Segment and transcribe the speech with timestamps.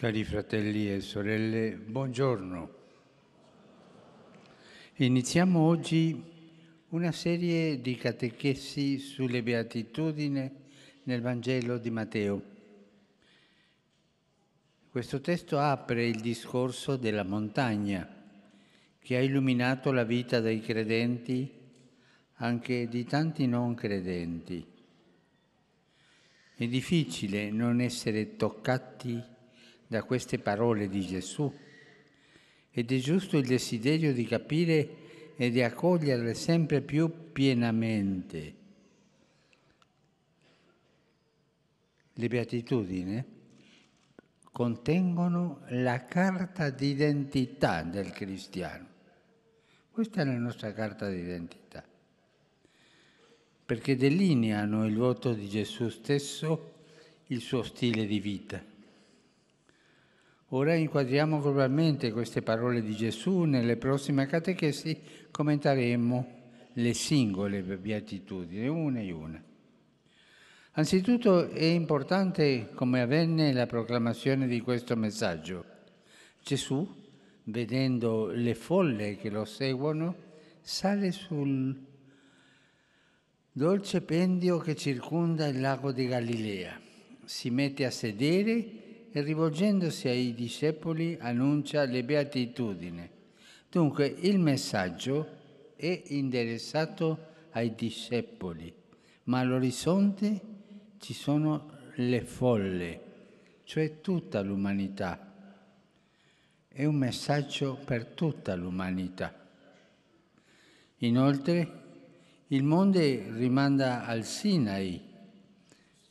[0.00, 2.74] Cari fratelli e sorelle, buongiorno.
[4.94, 6.24] Iniziamo oggi
[6.88, 10.50] una serie di catechesi sulle beatitudini
[11.02, 12.42] nel Vangelo di Matteo.
[14.88, 18.08] Questo testo apre il discorso della montagna
[18.98, 21.46] che ha illuminato la vita dei credenti,
[22.36, 24.66] anche di tanti non credenti.
[26.54, 29.36] È difficile non essere toccati
[29.90, 31.52] da queste parole di Gesù
[32.70, 38.54] ed è giusto il desiderio di capire e di accoglierle sempre più pienamente.
[42.12, 43.24] Le beatitudini
[44.52, 48.86] contengono la carta d'identità del cristiano.
[49.90, 51.84] Questa è la nostra carta d'identità,
[53.66, 56.74] perché delineano il voto di Gesù stesso,
[57.26, 58.69] il suo stile di vita.
[60.52, 63.42] Ora inquadriamo globalmente queste parole di Gesù.
[63.42, 64.98] Nelle prossime catechesi
[65.30, 66.38] commenteremo
[66.72, 69.40] le singole beatitudini, una e una.
[70.72, 75.64] Anzitutto è importante come avvenne la proclamazione di questo messaggio.
[76.42, 76.96] Gesù,
[77.44, 80.16] vedendo le folle che lo seguono,
[80.62, 81.78] sale sul
[83.52, 86.80] dolce pendio che circonda il lago di Galilea,
[87.24, 88.79] si mette a sedere
[89.12, 93.10] e rivolgendosi ai discepoli annuncia le beatitudini.
[93.68, 95.38] Dunque il messaggio
[95.76, 98.72] è interessato ai discepoli,
[99.24, 100.40] ma all'orizzonte
[100.98, 103.00] ci sono le folle,
[103.64, 105.26] cioè tutta l'umanità.
[106.68, 109.34] È un messaggio per tutta l'umanità.
[110.98, 111.78] Inoltre
[112.48, 115.00] il monte rimanda al Sinai,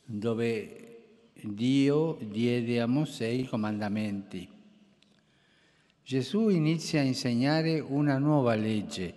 [0.04, 0.79] dove
[1.42, 4.48] Dio diede a Mosè i comandamenti.
[6.02, 9.14] Gesù inizia a insegnare una nuova legge,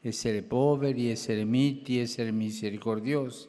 [0.00, 3.48] essere poveri, essere miti, essere misericordiosi.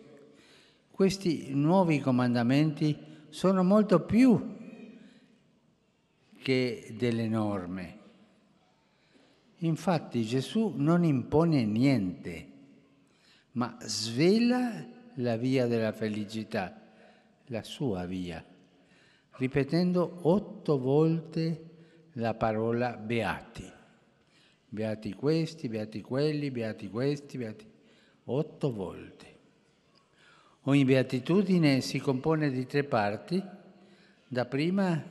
[0.91, 2.95] Questi nuovi comandamenti
[3.29, 4.55] sono molto più
[6.41, 7.97] che delle norme.
[9.59, 12.47] Infatti Gesù non impone niente,
[13.53, 16.82] ma svela la via della felicità
[17.53, 18.43] la sua via,
[19.33, 21.69] ripetendo otto volte
[22.13, 23.71] la parola beati.
[24.67, 27.65] Beati questi, beati quelli, beati questi, beati...
[28.25, 29.31] otto volte.
[30.63, 33.41] Ogni beatitudine si compone di tre parti.
[34.27, 35.03] Da prima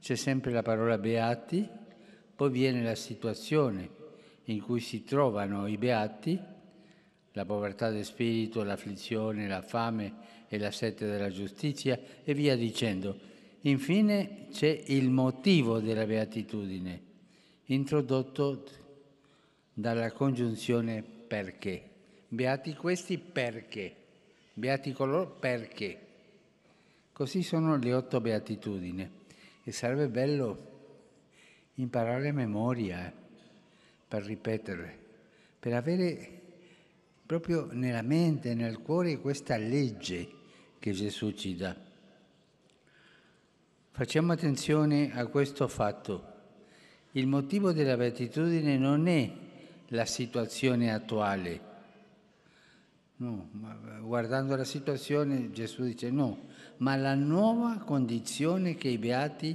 [0.00, 1.68] c'è sempre la parola beati,
[2.34, 4.00] poi viene la situazione
[4.44, 6.40] in cui si trovano i beati,
[7.32, 13.18] la povertà del spirito, l'afflizione, la fame e la sette della giustizia e via dicendo.
[13.62, 17.00] Infine c'è il motivo della beatitudine,
[17.66, 18.62] introdotto
[19.72, 21.82] dalla congiunzione perché.
[22.28, 23.94] Beati questi perché.
[24.52, 25.98] Beati coloro perché.
[27.12, 29.10] Così sono le otto beatitudini
[29.64, 30.70] e sarebbe bello
[31.76, 33.12] imparare a memoria eh,
[34.06, 34.98] per ripeterle,
[35.58, 36.40] per avere
[37.24, 40.40] proprio nella mente, nel cuore questa legge
[40.82, 41.76] che Gesù ci dà.
[43.92, 46.30] Facciamo attenzione a questo fatto.
[47.12, 49.30] Il motivo della beatitudine non è
[49.88, 51.70] la situazione attuale.
[53.18, 53.48] No,
[54.00, 56.46] guardando la situazione Gesù dice no,
[56.78, 59.54] ma la nuova condizione che i beati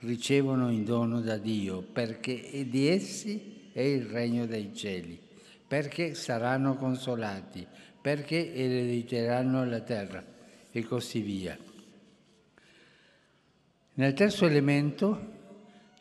[0.00, 5.16] ricevono in dono da Dio, perché di essi è il regno dei cieli,
[5.64, 7.64] perché saranno consolati,
[8.00, 10.34] perché erediteranno la terra
[10.78, 11.56] e così via.
[13.94, 15.34] Nel terzo elemento,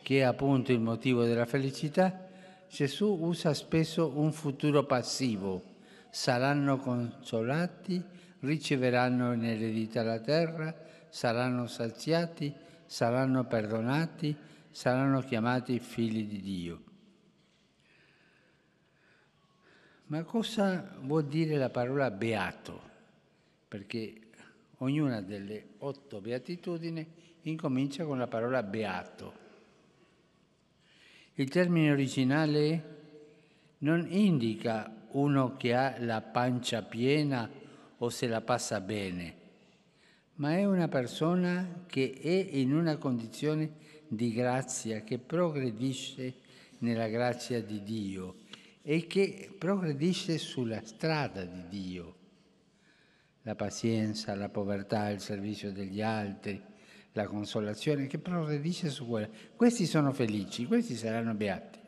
[0.01, 2.27] che è appunto il motivo della felicità,
[2.69, 5.63] Gesù usa spesso un futuro passivo.
[6.09, 8.03] Saranno consolati,
[8.41, 10.75] riceveranno in eredità la terra,
[11.07, 12.53] saranno saziati,
[12.85, 14.35] saranno perdonati,
[14.71, 16.83] saranno chiamati figli di Dio.
[20.07, 22.81] Ma cosa vuol dire la parola beato?
[23.67, 24.24] Perché
[24.85, 27.03] Ognuna delle otto beatitudini
[27.41, 29.34] incomincia con la parola beato.
[31.34, 32.93] Il termine originale
[33.79, 37.49] non indica uno che ha la pancia piena
[37.97, 39.35] o se la passa bene,
[40.35, 43.72] ma è una persona che è in una condizione
[44.08, 46.35] di grazia, che progredisce
[46.79, 48.35] nella grazia di Dio
[48.84, 52.15] e che progredisce sulla strada di Dio
[53.45, 56.59] la pazienza, la povertà, il servizio degli altri,
[57.11, 59.29] la consolazione, che progredisce su quella.
[59.55, 61.79] Questi sono felici, questi saranno beati.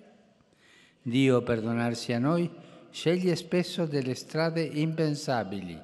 [1.01, 2.49] Dio, per donarsi a noi,
[2.91, 5.81] sceglie spesso delle strade impensabili,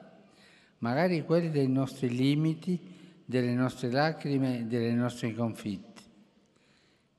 [0.79, 2.79] magari quelle dei nostri limiti,
[3.25, 6.01] delle nostre lacrime, delle nostre confitte.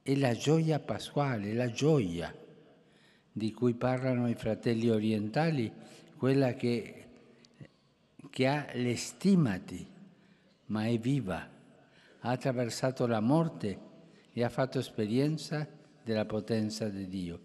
[0.00, 2.32] È la gioia pasquale, la gioia
[3.32, 5.72] di cui parlano i fratelli orientali,
[6.16, 7.03] quella che,
[8.34, 8.96] che ha le
[10.66, 11.48] ma è viva,
[12.18, 13.78] ha attraversato la morte
[14.32, 15.64] e ha fatto esperienza
[16.02, 17.42] della potenza di Dio.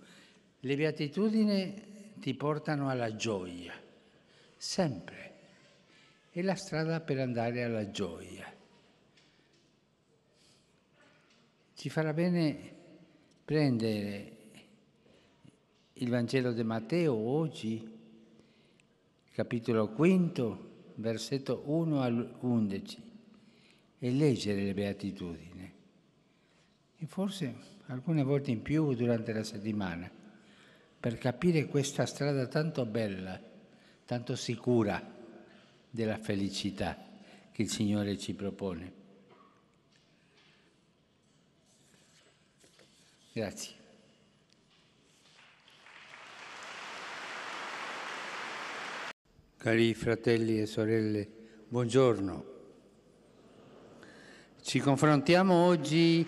[0.62, 3.72] Le beatitudini ti portano alla gioia,
[4.58, 5.34] sempre.
[6.32, 8.52] È la strada per andare alla gioia.
[11.76, 12.74] Ci farà bene
[13.46, 14.38] prendere
[15.94, 17.96] il Vangelo di Matteo oggi,
[19.32, 20.69] capitolo quinto,
[21.00, 23.04] versetto 1 al 11,
[24.00, 25.74] e leggere le beatitudini.
[26.98, 27.56] E forse
[27.88, 30.10] alcune volte in più durante la settimana,
[31.00, 33.42] per capire questa strada tanto bella,
[34.06, 35.18] tanto sicura
[35.90, 36.98] della felicità
[37.52, 38.94] che il Signore ci propone.
[43.32, 43.79] Grazie.
[49.60, 51.28] Cari fratelli e sorelle,
[51.68, 52.46] buongiorno.
[54.62, 56.26] Ci confrontiamo oggi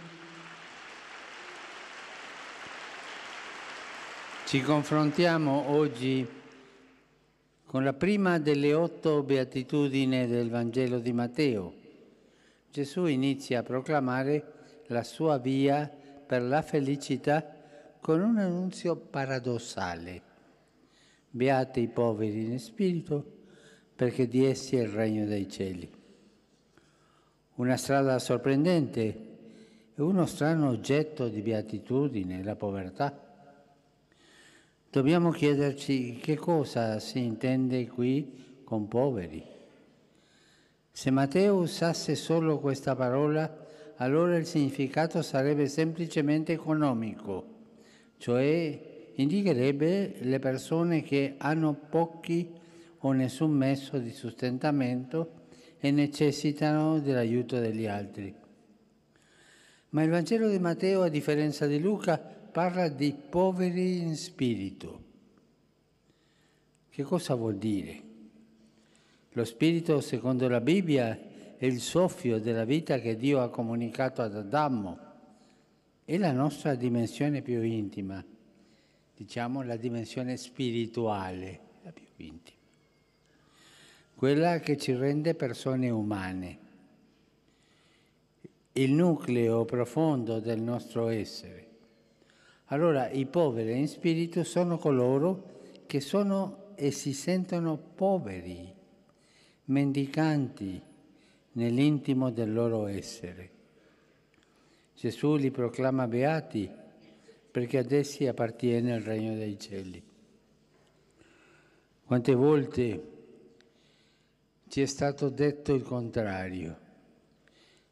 [4.46, 6.28] Ci confrontiamo oggi
[7.66, 11.74] con la prima delle otto beatitudini del Vangelo di Matteo.
[12.70, 15.90] Gesù inizia a proclamare la sua via
[16.28, 17.50] per la felicità
[18.02, 20.31] con un annunzio paradossale.
[21.34, 23.40] Beati i poveri in spirito,
[23.96, 25.90] perché di essi è il regno dei cieli.
[27.56, 29.30] Una strada sorprendente
[29.96, 33.18] e uno strano oggetto di beatitudine, la povertà.
[34.90, 39.42] Dobbiamo chiederci che cosa si intende qui con poveri.
[40.92, 47.46] Se Matteo usasse solo questa parola, allora il significato sarebbe semplicemente economico,
[48.18, 52.50] cioè indicherebbe le persone che hanno pochi
[53.00, 55.40] o nessun mezzo di sostentamento
[55.80, 58.34] e necessitano dell'aiuto degli altri.
[59.90, 65.04] Ma il Vangelo di Matteo, a differenza di Luca, parla di poveri in spirito.
[66.90, 68.02] Che cosa vuol dire?
[69.32, 71.18] Lo spirito, secondo la Bibbia,
[71.58, 74.98] è il soffio della vita che Dio ha comunicato ad Adamo,
[76.04, 78.24] è la nostra dimensione più intima,
[79.22, 82.58] diciamo la dimensione spirituale, la più intima,
[84.16, 86.58] quella che ci rende persone umane,
[88.72, 91.68] il nucleo profondo del nostro essere.
[92.66, 98.74] Allora i poveri in spirito sono coloro che sono e si sentono poveri,
[99.66, 100.82] mendicanti,
[101.52, 103.50] nell'intimo del loro essere.
[104.96, 106.80] Gesù li proclama beati
[107.52, 110.02] perché ad essi appartiene il regno dei cieli.
[112.06, 113.10] Quante volte
[114.68, 116.80] ci è stato detto il contrario.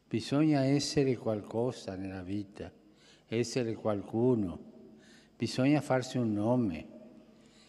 [0.08, 2.72] Bisogna essere qualcosa nella vita,
[3.28, 4.58] essere qualcuno,
[5.36, 6.86] bisogna farsi un nome.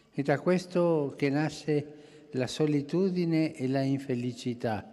[0.10, 1.93] È da questo che nasce
[2.31, 4.91] la solitudine e la infelicità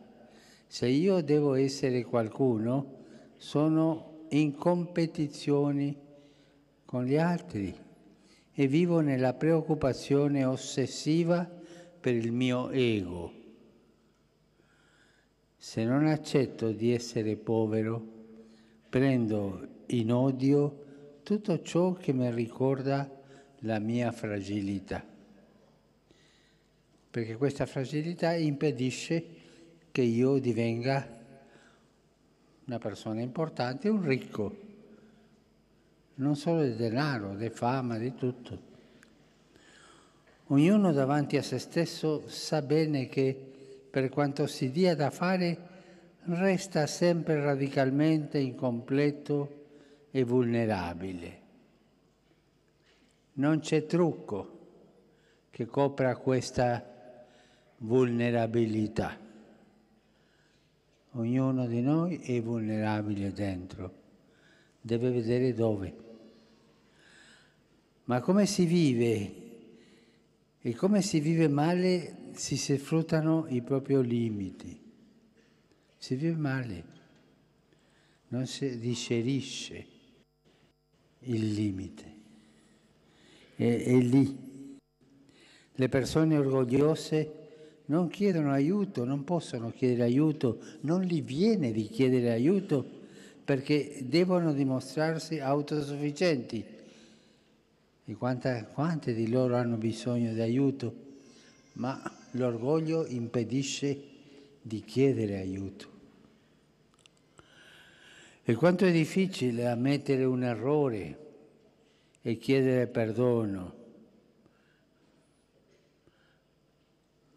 [0.70, 2.96] se io devo essere qualcuno,
[3.38, 5.96] sono in competizione
[6.88, 7.78] con gli altri
[8.50, 11.44] e vivo nella preoccupazione ossessiva
[12.00, 13.30] per il mio ego.
[15.54, 18.02] Se non accetto di essere povero,
[18.88, 23.06] prendo in odio tutto ciò che mi ricorda
[23.58, 25.04] la mia fragilità,
[27.10, 29.26] perché questa fragilità impedisce
[29.92, 31.06] che io divenga
[32.64, 34.67] una persona importante, un ricco,
[36.18, 38.66] non solo di denaro, di fama, di tutto.
[40.46, 43.36] Ognuno davanti a se stesso sa bene che
[43.90, 45.66] per quanto si dia da fare
[46.24, 49.66] resta sempre radicalmente incompleto
[50.10, 51.40] e vulnerabile.
[53.34, 54.56] Non c'è trucco
[55.50, 56.84] che copra questa
[57.78, 59.16] vulnerabilità.
[61.12, 63.92] Ognuno di noi è vulnerabile dentro,
[64.80, 66.06] deve vedere dove.
[68.08, 69.32] Ma come si vive
[70.60, 74.80] e come si vive male si sfruttano i propri limiti.
[75.94, 76.84] Si vive male.
[78.28, 79.86] non si digerisce
[81.20, 82.16] il limite.
[83.54, 84.78] È, è lì.
[85.74, 87.32] Le persone orgogliose
[87.86, 92.86] non chiedono aiuto, non possono chiedere aiuto, non gli viene di chiedere aiuto
[93.44, 96.76] perché devono dimostrarsi autosufficienti.
[98.08, 100.94] E quante, quante di loro hanno bisogno di aiuto,
[101.74, 102.00] ma
[102.30, 104.02] l'orgoglio impedisce
[104.62, 105.96] di chiedere aiuto.
[108.42, 111.26] E quanto è difficile ammettere un errore
[112.22, 113.74] e chiedere perdono.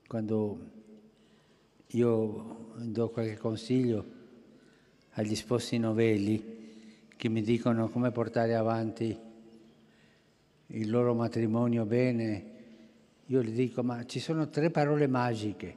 [0.08, 0.70] Quando
[1.88, 4.06] io do qualche consiglio
[5.16, 9.30] agli sposi novelli che mi dicono come portare avanti
[10.74, 12.46] il loro matrimonio bene,
[13.26, 15.76] io gli dico ma ci sono tre parole magiche.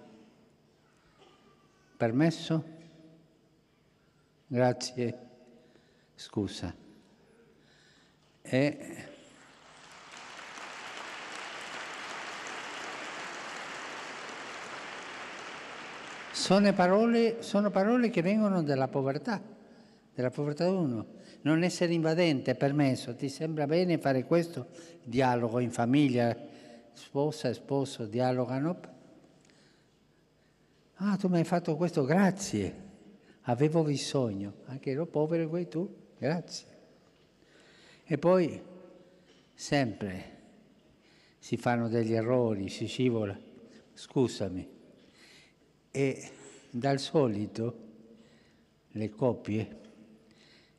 [1.96, 2.64] Permesso?
[4.46, 5.18] Grazie.
[6.14, 6.74] Scusa.
[8.42, 9.06] E
[16.30, 19.40] sono parole, sono parole che vengono dalla povertà,
[20.14, 21.22] della povertà uno.
[21.44, 24.68] Non essere invadente è permesso, ti sembra bene fare questo?
[25.02, 26.34] Dialogo in famiglia,
[26.94, 28.80] sposa e sposo dialogano.
[30.94, 32.82] Ah, tu mi hai fatto questo, grazie.
[33.42, 36.66] Avevo bisogno, anche ero povero come tu, grazie.
[38.04, 38.62] E poi
[39.52, 40.32] sempre
[41.38, 43.38] si fanno degli errori, si scivola.
[43.92, 44.66] Scusami.
[45.90, 46.30] E
[46.70, 47.78] dal solito
[48.92, 49.82] le coppie,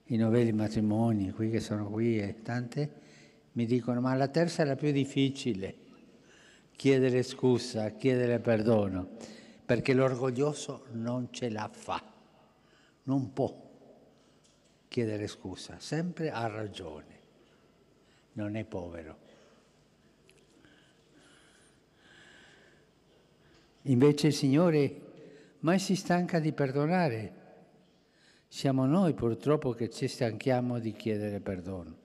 [0.06, 3.04] i novelli matrimoni, qui che sono qui e tante,
[3.54, 5.76] mi dicono ma la terza è la più difficile,
[6.76, 9.10] chiedere scusa, chiedere perdono,
[9.66, 12.04] perché l'orgoglioso non ce la fa,
[13.04, 13.64] non può
[14.88, 17.16] chiedere scusa, sempre ha ragione
[18.36, 19.24] non è povero.
[23.84, 25.02] Invece il Signore
[25.60, 27.35] mai si stanca di perdonare.
[28.56, 31.98] Siamo noi purtroppo che ci stanchiamo di chiedere perdono.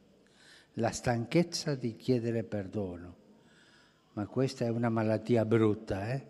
[0.75, 3.15] La stanchezza di chiedere perdono.
[4.15, 6.27] Ma questa è una malattia brutta, eh?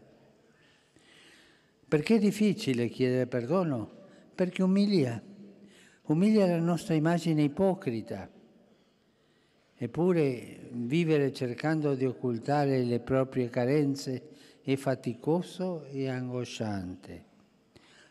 [1.88, 3.90] Perché è difficile chiedere perdono?
[4.34, 5.22] Perché umilia.
[6.02, 8.28] Umilia la nostra immagine ipocrita
[9.74, 17.24] Eppure vivere cercando di occultare le proprie carenze è faticoso e angosciante.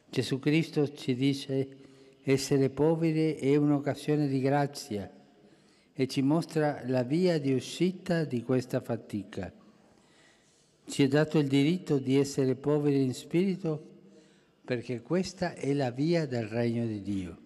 [0.10, 1.88] Gesù Cristo ci dice
[2.24, 5.12] essere poveri è un'occasione di grazia
[5.94, 9.52] e ci mostra la via di uscita di questa fatica.
[10.86, 13.88] Ci è dato il diritto di essere poveri in spirito
[14.64, 17.38] perché questa è la via del regno di Dio.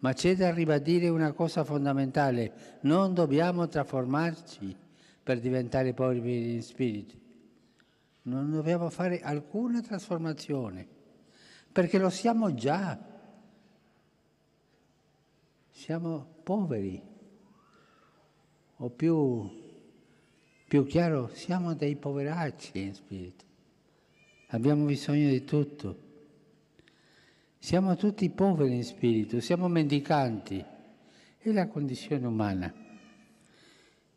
[0.00, 4.76] Ma c'è da ribadire una cosa fondamentale, non dobbiamo trasformarci
[5.22, 7.14] per diventare poveri in spirito.
[8.22, 10.86] Non dobbiamo fare alcuna trasformazione,
[11.72, 13.06] perché lo siamo già.
[15.70, 17.00] Siamo poveri,
[18.78, 19.48] o più,
[20.66, 23.44] più chiaro, siamo dei poveracci in spirito.
[24.48, 26.06] Abbiamo bisogno di tutto.
[27.58, 30.64] Siamo tutti poveri in spirito, siamo mendicanti.
[31.38, 32.72] È la condizione umana.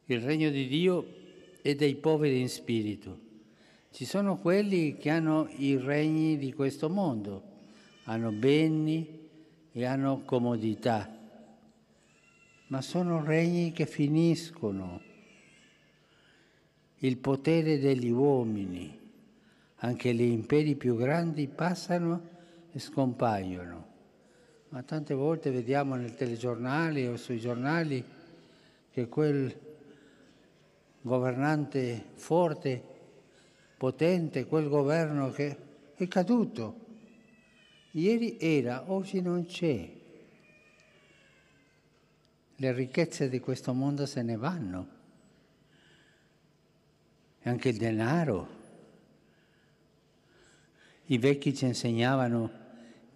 [0.06, 1.06] Il regno di Dio
[1.62, 3.30] è dei poveri in spirito.
[3.92, 7.44] Ci sono quelli che hanno i regni di questo mondo,
[8.06, 9.28] hanno beni
[9.70, 11.14] e hanno comodità,
[12.68, 15.02] ma sono regni che finiscono.
[17.00, 18.98] Il potere degli uomini,
[19.76, 22.30] anche gli imperi più grandi passano
[22.72, 23.88] e scompaiono.
[24.70, 28.02] Ma tante volte vediamo nel telegiornale o sui giornali
[28.90, 29.54] che quel
[31.02, 32.91] governante forte,
[33.82, 35.58] potente, quel governo che
[35.96, 36.86] è caduto.
[37.94, 39.92] Ieri era, oggi non c'è.
[42.58, 44.88] Le ricchezze di questo mondo se ne vanno.
[47.40, 48.48] E anche il denaro.
[51.06, 52.52] I vecchi ci insegnavano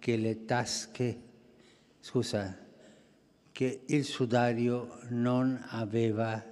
[0.00, 1.20] che le tasche,
[2.00, 2.58] scusa,
[3.52, 6.44] che il sudario non aveva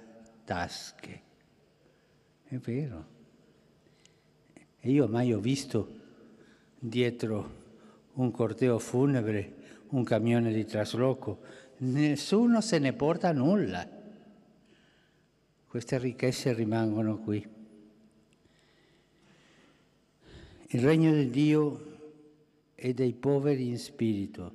[0.45, 1.21] tasche.
[2.45, 3.14] È vero.
[4.85, 5.99] E io mai ho visto
[6.77, 7.63] dietro
[8.13, 9.55] un corteo funebre
[9.89, 11.39] un camione di trasloco.
[11.77, 13.83] Nessuno se ne porta nulla.
[15.65, 17.43] Queste ricchezze rimangono qui.
[20.67, 21.97] Il regno di Dio
[22.75, 24.53] e dei poveri in spirito.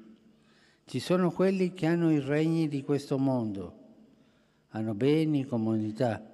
[0.85, 3.75] Ci sono quelli che hanno i regni di questo mondo,
[4.69, 6.25] hanno beni, comodità,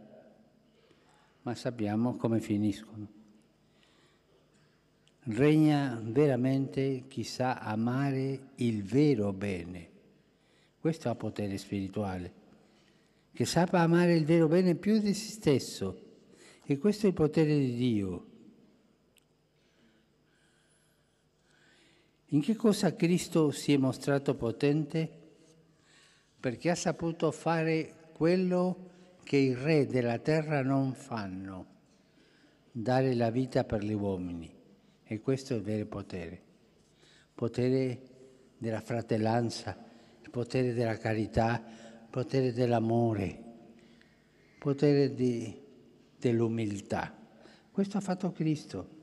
[1.41, 3.16] ma sappiamo come finiscono.
[5.29, 9.91] Regna veramente chi sa amare il vero bene.
[10.79, 12.33] Questo ha potere spirituale,
[13.33, 16.03] che sappia amare il vero bene più di se stesso.
[16.65, 18.27] E questo è il potere di Dio.
[22.27, 25.11] In che cosa Cristo si è mostrato potente?
[26.39, 28.91] Perché ha saputo fare quello
[29.25, 31.67] che i re della terra non fanno,
[32.71, 34.56] dare la vita per gli uomini.
[35.09, 36.43] E questo è il vero potere.
[37.33, 38.01] Potere
[38.59, 39.77] della fratellanza,
[40.21, 41.63] il potere della carità,
[42.03, 45.57] il potere dell'amore, il potere di,
[46.19, 47.17] dell'umiltà.
[47.71, 48.95] Questo ha fatto Cristo.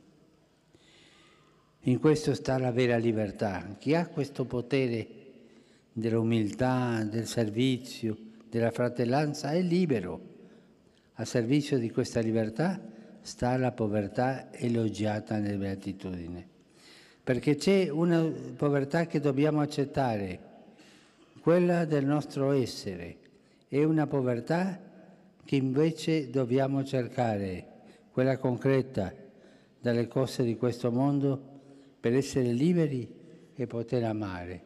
[1.86, 3.76] In questo sta la vera libertà.
[3.80, 5.08] Chi ha questo potere
[5.94, 8.18] dell'umiltà, del servizio,
[8.50, 10.32] della fratellanza è libero.
[11.14, 12.92] A servizio di questa libertà
[13.24, 16.46] sta la povertà elogiata nella beatitudine.
[17.24, 18.22] Perché c'è una
[18.56, 20.52] povertà che dobbiamo accettare,
[21.40, 23.18] quella del nostro essere,
[23.70, 24.80] e una povertà
[25.46, 27.68] che invece dobbiamo cercare,
[28.12, 29.12] quella concreta
[29.80, 31.42] dalle cose di questo mondo
[32.00, 33.10] per essere liberi
[33.56, 34.62] e poter amare.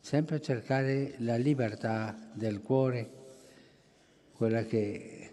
[0.00, 3.10] Sempre cercare la libertà del cuore,
[4.32, 5.30] quella che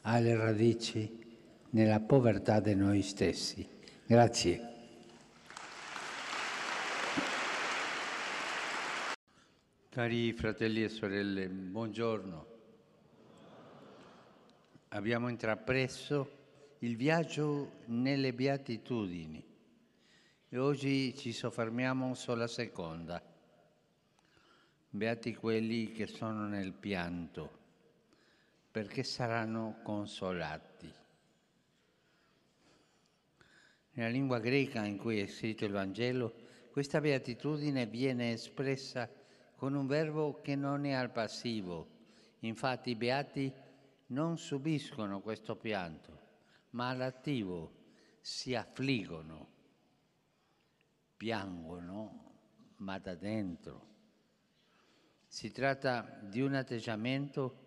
[0.00, 1.24] ha le radici
[1.70, 3.68] nella povertà di noi stessi.
[4.06, 4.74] Grazie.
[9.88, 12.46] Cari fratelli e sorelle, buongiorno.
[14.88, 16.30] Abbiamo intrapreso
[16.80, 19.42] il viaggio nelle beatitudini
[20.48, 23.22] e oggi ci soffermiamo sulla seconda.
[24.90, 27.50] Beati quelli che sono nel pianto,
[28.70, 31.04] perché saranno consolati.
[33.96, 36.34] Nella lingua greca in cui è scritto il Vangelo,
[36.70, 39.10] questa beatitudine viene espressa
[39.54, 41.88] con un verbo che non è al passivo.
[42.40, 43.50] Infatti i beati
[44.08, 46.18] non subiscono questo pianto,
[46.70, 47.72] ma all'attivo
[48.20, 49.54] si affliggono
[51.16, 52.34] piangono,
[52.76, 53.94] ma da dentro.
[55.26, 57.64] Si tratta di un atteggiamento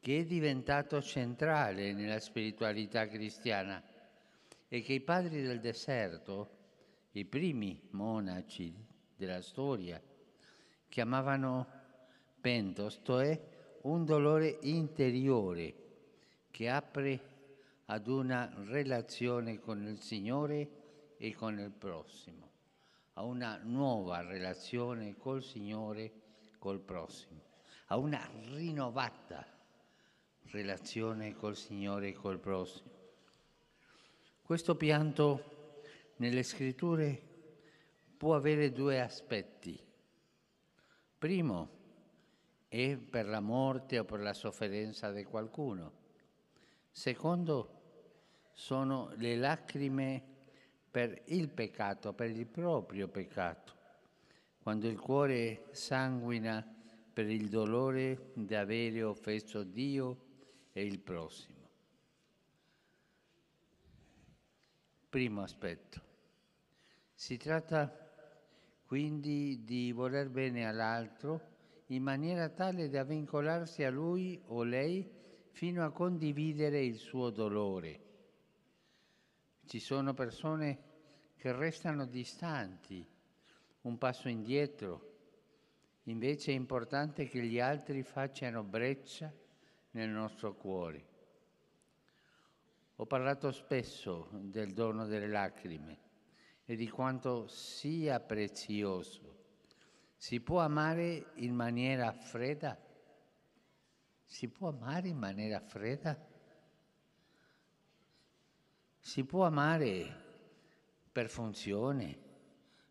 [0.00, 3.82] che è diventato centrale nella spiritualità cristiana
[4.72, 6.58] e che i padri del deserto,
[7.12, 8.72] i primi monaci
[9.16, 10.00] della storia,
[10.88, 11.66] chiamavano
[12.40, 15.74] pentos, cioè un dolore interiore
[16.50, 17.20] che apre
[17.86, 22.50] ad una relazione con il Signore e con il prossimo
[23.20, 26.12] a una nuova relazione col Signore,
[26.58, 27.42] col prossimo,
[27.88, 29.46] a una rinnovata
[30.52, 32.89] relazione col Signore e col prossimo.
[34.50, 35.78] Questo pianto
[36.16, 37.22] nelle scritture
[38.16, 39.80] può avere due aspetti.
[41.16, 41.68] Primo,
[42.66, 45.92] è per la morte o per la sofferenza di qualcuno.
[46.90, 47.80] Secondo,
[48.52, 50.20] sono le lacrime
[50.90, 53.72] per il peccato, per il proprio peccato,
[54.60, 56.60] quando il cuore sanguina
[57.12, 60.24] per il dolore di avere offeso Dio
[60.72, 61.59] e il prossimo.
[65.10, 66.00] Primo aspetto.
[67.12, 67.94] Si tratta
[68.86, 71.48] quindi di voler bene all'altro
[71.88, 75.06] in maniera tale da vincolarsi a lui o lei
[75.50, 78.08] fino a condividere il suo dolore
[79.70, 80.78] ci sono persone
[81.36, 83.06] che restano distanti,
[83.82, 85.18] un passo indietro.
[86.04, 89.32] Invece è importante che gli altri facciano breccia
[89.92, 91.09] nel nostro cuore.
[93.00, 95.98] Ho parlato spesso del dono delle lacrime
[96.66, 99.38] e di quanto sia prezioso.
[100.14, 102.78] Si può amare in maniera fredda?
[104.22, 106.14] Si può amare in maniera fredda?
[108.98, 110.24] Si può amare
[111.10, 112.18] per funzione,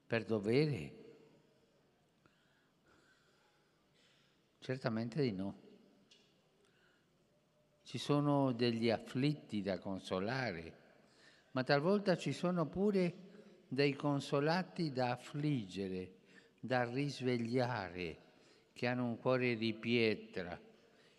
[0.07, 0.95] per dovere?
[4.57, 5.68] Certamente di no.
[7.89, 10.77] Ci sono degli afflitti da consolare,
[11.53, 16.17] ma talvolta ci sono pure dei consolati da affliggere,
[16.59, 18.17] da risvegliare,
[18.73, 20.55] che hanno un cuore di pietra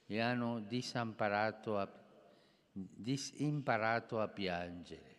[0.07, 1.93] e hanno disamparato a
[2.73, 5.17] disimparato a piangere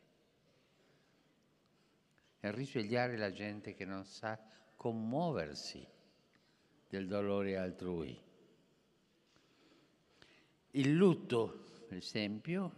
[2.39, 4.39] e risvegliare la gente che non sa
[4.77, 5.85] commuoversi
[6.87, 8.29] del dolore altrui.
[10.73, 12.71] Il lutto, per esempio,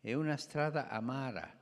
[0.00, 1.54] è una strada amara,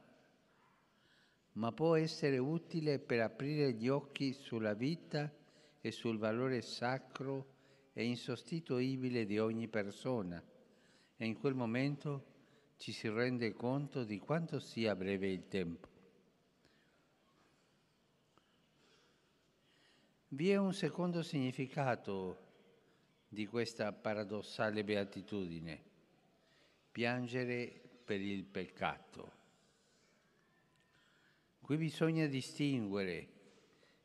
[1.54, 5.32] ma può essere utile per aprire gli occhi sulla vita
[5.80, 7.54] e sul valore sacro
[7.92, 10.40] e insostituibile di ogni persona
[11.16, 12.32] e in quel momento
[12.76, 15.88] ci si rende conto di quanto sia breve il tempo.
[20.28, 22.43] Vi è un secondo significato
[23.34, 25.82] di questa paradossale beatitudine,
[26.90, 27.70] piangere
[28.02, 29.32] per il peccato.
[31.60, 33.28] Qui bisogna distinguere,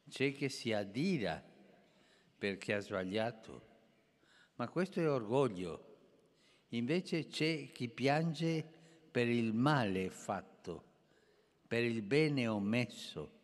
[0.10, 1.42] c'è che si adira
[2.38, 3.68] perché ha sbagliato,
[4.56, 5.86] ma questo è orgoglio.
[6.74, 8.66] Invece c'è chi piange
[9.10, 10.84] per il male fatto,
[11.66, 13.38] per il bene omesso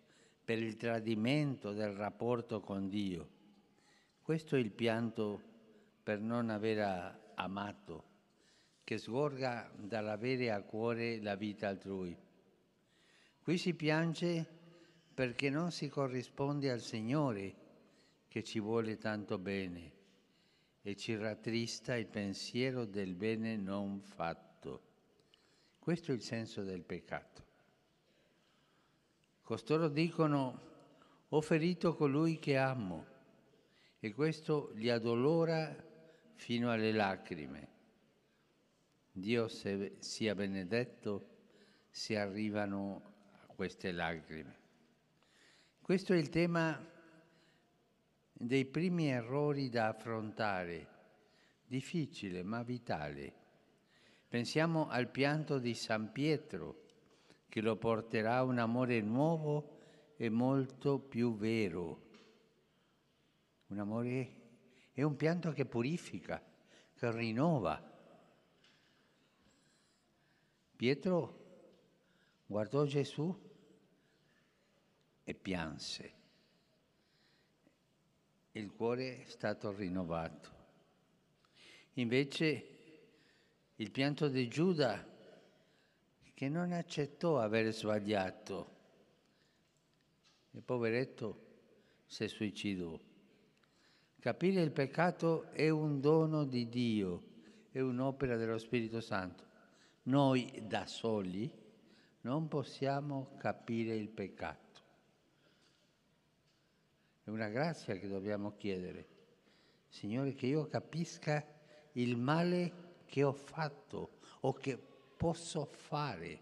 [0.46, 3.30] per il tradimento del rapporto con Dio.
[4.22, 5.54] Questo è il pianto
[6.06, 8.04] per non aver amato,
[8.84, 12.16] che sgorga dall'avere a cuore la vita altrui.
[13.42, 14.46] Qui si piange
[15.16, 17.56] perché non si corrisponde al Signore
[18.28, 19.94] che ci vuole tanto bene
[20.84, 24.82] e ci rattrista il pensiero del bene non fatto.
[25.80, 27.44] Questo è il senso del peccato.
[29.42, 30.62] Costoro dicono,
[31.30, 33.06] ho ferito colui che amo
[34.00, 35.94] e questo li addolora
[36.36, 37.74] fino alle lacrime.
[39.12, 41.30] Dio sia benedetto
[41.90, 44.64] se arrivano a queste lacrime.
[45.82, 46.94] Questo è il tema
[48.34, 50.88] dei primi errori da affrontare,
[51.66, 53.34] difficile ma vitale.
[54.28, 56.84] Pensiamo al pianto di San Pietro,
[57.48, 59.78] che lo porterà a un amore nuovo
[60.18, 62.10] e molto più vero.
[63.68, 64.45] Un amore
[64.96, 66.42] è un pianto che purifica,
[66.94, 67.94] che rinnova.
[70.74, 71.44] Pietro
[72.46, 73.38] guardò Gesù
[75.22, 76.14] e pianse.
[78.54, 80.50] Il cuore è stato rinnovato.
[81.96, 82.70] Invece
[83.76, 85.06] il pianto di Giuda
[86.34, 88.76] che non accettò aver sbagliato.
[90.52, 91.44] Il poveretto
[92.06, 92.98] si suicidò.
[94.26, 97.22] Capire il peccato è un dono di Dio,
[97.70, 99.44] è un'opera dello Spirito Santo.
[100.06, 101.48] Noi da soli
[102.22, 104.82] non possiamo capire il peccato.
[107.24, 109.06] È una grazia che dobbiamo chiedere.
[109.90, 111.46] Signore, che io capisca
[111.92, 114.76] il male che ho fatto o che
[115.16, 116.40] posso fare.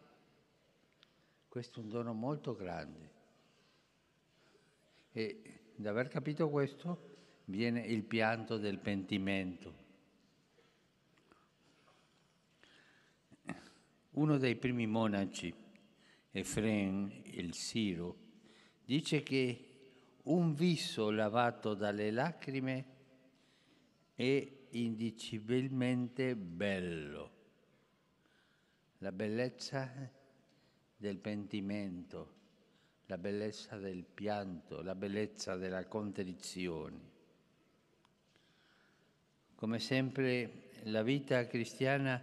[1.49, 3.11] Questo è un dono molto grande.
[5.11, 5.41] E
[5.75, 7.11] da aver capito questo
[7.45, 9.81] viene il pianto del pentimento.
[14.11, 15.53] Uno dei primi monaci,
[16.31, 18.17] Efren il Siro,
[18.85, 19.69] dice che
[20.23, 22.85] un viso lavato dalle lacrime
[24.13, 27.33] è indicibilmente bello
[29.03, 29.91] la bellezza
[30.95, 32.35] del pentimento,
[33.07, 37.11] la bellezza del pianto, la bellezza della contrizione.
[39.55, 42.21] Come sempre la vita cristiana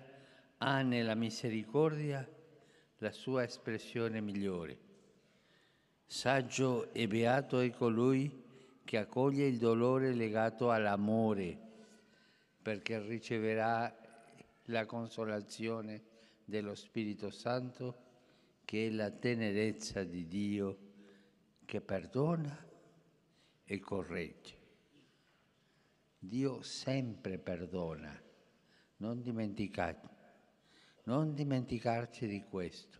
[0.58, 2.28] ha nella misericordia
[2.98, 4.78] la sua espressione migliore.
[6.06, 8.42] Saggio e beato è colui
[8.84, 11.56] che accoglie il dolore legato all'amore,
[12.60, 13.96] perché riceverà
[14.64, 16.02] la consolazione
[16.44, 18.08] dello Spirito Santo
[18.64, 20.78] che è la tenerezza di Dio
[21.64, 22.66] che perdona
[23.64, 24.59] e corregge.
[26.22, 28.16] Dio sempre perdona,
[28.98, 30.08] non dimenticate,
[31.04, 32.98] non dimenticarci di questo.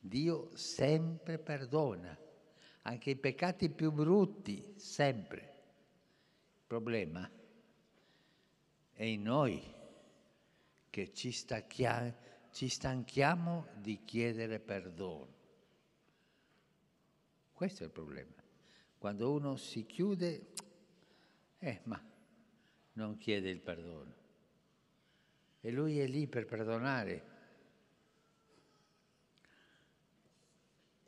[0.00, 2.18] Dio sempre perdona,
[2.82, 5.38] anche i peccati più brutti, sempre.
[5.40, 7.30] Il problema
[8.92, 9.62] è in noi
[10.88, 12.26] che ci stacchiamo
[12.58, 15.36] ci stanchiamo di chiedere perdono.
[17.52, 18.34] Questo è il problema.
[18.98, 20.52] Quando uno si chiude,
[21.58, 22.02] eh, ma
[22.98, 24.12] non chiede il perdono.
[25.60, 27.36] E lui è lì per perdonare.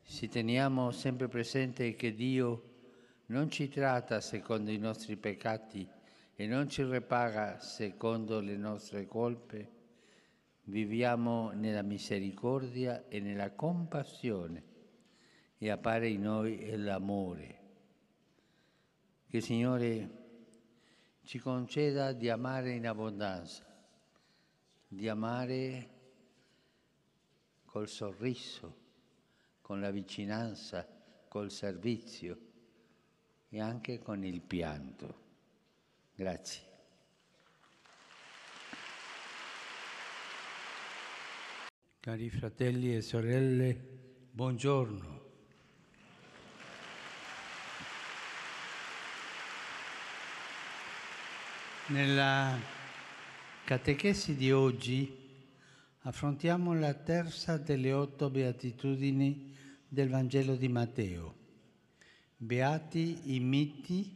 [0.02, 2.68] Se teniamo sempre presente che Dio
[3.26, 5.88] non ci tratta secondo i nostri peccati
[6.36, 9.78] e non ci ripaga secondo le nostre colpe,
[10.64, 14.62] viviamo nella misericordia e nella compassione
[15.58, 17.58] e appare in noi l'amore.
[19.28, 20.19] che Signore
[21.30, 23.64] ci conceda di amare in abbondanza,
[24.88, 25.90] di amare
[27.66, 28.76] col sorriso,
[29.60, 30.84] con la vicinanza,
[31.28, 32.36] col servizio
[33.48, 35.20] e anche con il pianto.
[36.16, 36.62] Grazie.
[42.00, 43.72] Cari fratelli e sorelle,
[44.32, 45.19] buongiorno.
[51.90, 52.56] Nella
[53.64, 55.12] catechesi di oggi
[56.02, 59.56] affrontiamo la terza delle otto beatitudini
[59.88, 61.34] del Vangelo di Matteo.
[62.36, 64.08] Beati i miti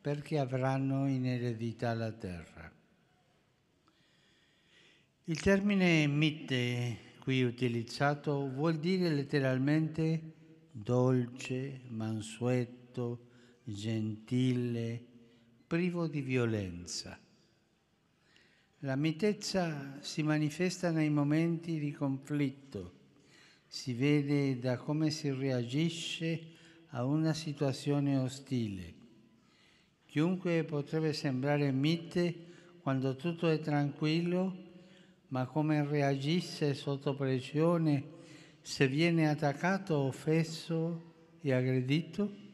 [0.00, 2.72] perché avranno in eredità la terra.
[5.24, 10.32] Il termine mite qui utilizzato vuol dire letteralmente
[10.72, 13.26] dolce, mansueto,
[13.62, 15.09] gentile,
[15.70, 17.16] privo di violenza.
[18.80, 22.94] La mitezza si manifesta nei momenti di conflitto,
[23.68, 26.40] si vede da come si reagisce
[26.88, 28.94] a una situazione ostile.
[30.06, 32.34] Chiunque potrebbe sembrare mite
[32.82, 34.52] quando tutto è tranquillo,
[35.28, 38.02] ma come reagisce sotto pressione
[38.60, 42.49] se viene attaccato, offeso e aggredito?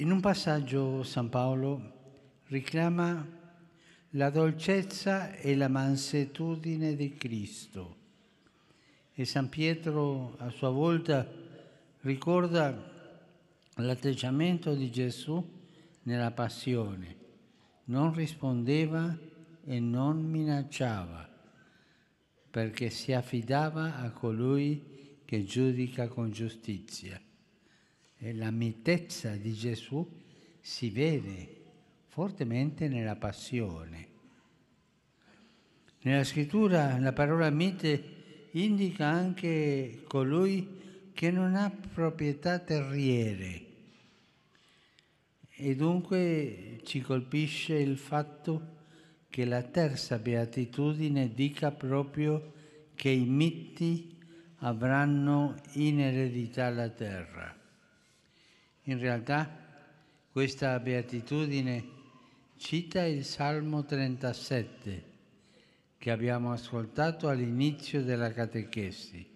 [0.00, 1.92] In un passaggio San Paolo
[2.44, 3.26] richiama
[4.10, 7.96] la dolcezza e la mansuetudine di Cristo
[9.12, 11.28] e San Pietro a sua volta
[12.02, 12.80] ricorda
[13.74, 15.44] l'atteggiamento di Gesù
[16.02, 17.16] nella passione.
[17.86, 19.18] Non rispondeva
[19.64, 21.28] e non minacciava
[22.48, 27.20] perché si affidava a colui che giudica con giustizia.
[28.18, 30.06] E la mitezza di Gesù
[30.60, 31.56] si vede
[32.06, 34.06] fortemente nella passione.
[36.02, 38.16] Nella scrittura la parola mite
[38.52, 43.66] indica anche colui che non ha proprietà terriere
[45.60, 48.76] e dunque ci colpisce il fatto
[49.28, 52.52] che la terza beatitudine dica proprio
[52.94, 54.16] che i miti
[54.58, 57.56] avranno in eredità la terra.
[58.88, 59.46] In realtà
[60.32, 61.84] questa beatitudine
[62.56, 65.04] cita il Salmo 37
[65.98, 69.28] che abbiamo ascoltato all'inizio della catechesi.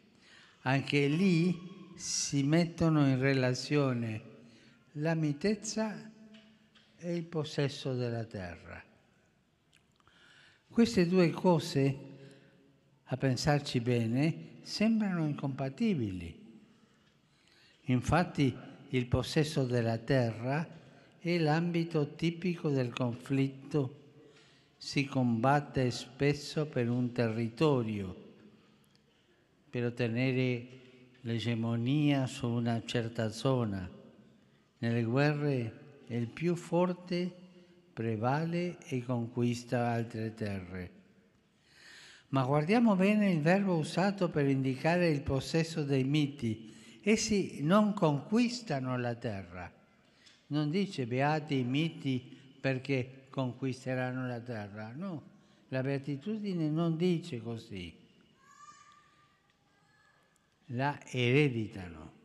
[0.62, 1.54] Anche lì
[1.96, 4.22] si mettono in relazione
[4.92, 6.10] la mitezza
[6.96, 8.82] e il possesso della terra.
[10.66, 11.98] Queste due cose,
[13.04, 16.40] a pensarci bene, sembrano incompatibili.
[17.86, 20.68] Infatti il possesso della terra
[21.18, 24.00] è l'ambito tipico del conflitto.
[24.76, 28.14] Si combatte spesso per un territorio,
[29.70, 30.66] per ottenere
[31.20, 33.88] l'egemonia su una certa zona.
[34.78, 37.30] Nelle guerre il più forte
[37.94, 40.90] prevale e conquista altre terre.
[42.28, 46.71] Ma guardiamo bene il verbo usato per indicare il possesso dei miti
[47.02, 49.70] essi non conquistano la terra.
[50.48, 55.30] Non dice beati i miti perché conquisteranno la terra, no,
[55.68, 57.92] la beatitudine non dice così.
[60.66, 62.20] La ereditano.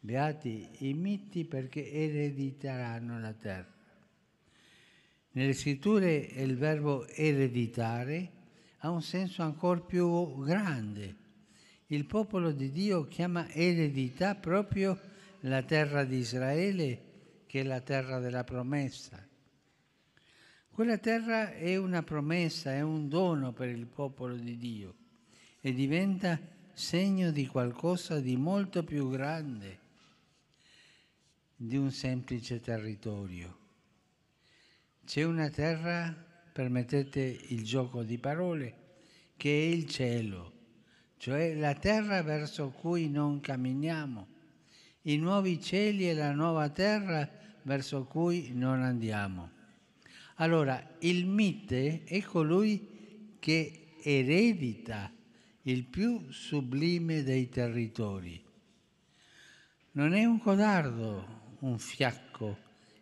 [0.00, 3.72] Beati i miti perché erediteranno la terra.
[5.32, 8.30] Nelle scritture il verbo ereditare
[8.78, 11.22] ha un senso ancora più grande
[11.88, 14.98] il popolo di Dio chiama eredità proprio
[15.40, 17.02] la terra di Israele,
[17.46, 19.26] che è la terra della promessa.
[20.70, 24.94] Quella terra è una promessa, è un dono per il popolo di Dio
[25.60, 26.40] e diventa
[26.72, 29.78] segno di qualcosa di molto più grande
[31.54, 33.58] di un semplice territorio.
[35.04, 36.12] C'è una terra,
[36.52, 38.74] permettete il gioco di parole,
[39.36, 40.53] che è il cielo
[41.16, 44.26] cioè la terra verso cui non camminiamo,
[45.02, 47.28] i nuovi cieli e la nuova terra
[47.62, 49.50] verso cui non andiamo.
[50.36, 55.12] Allora, il mite è colui che eredita
[55.62, 58.42] il più sublime dei territori.
[59.92, 62.58] Non è un codardo, un fiacco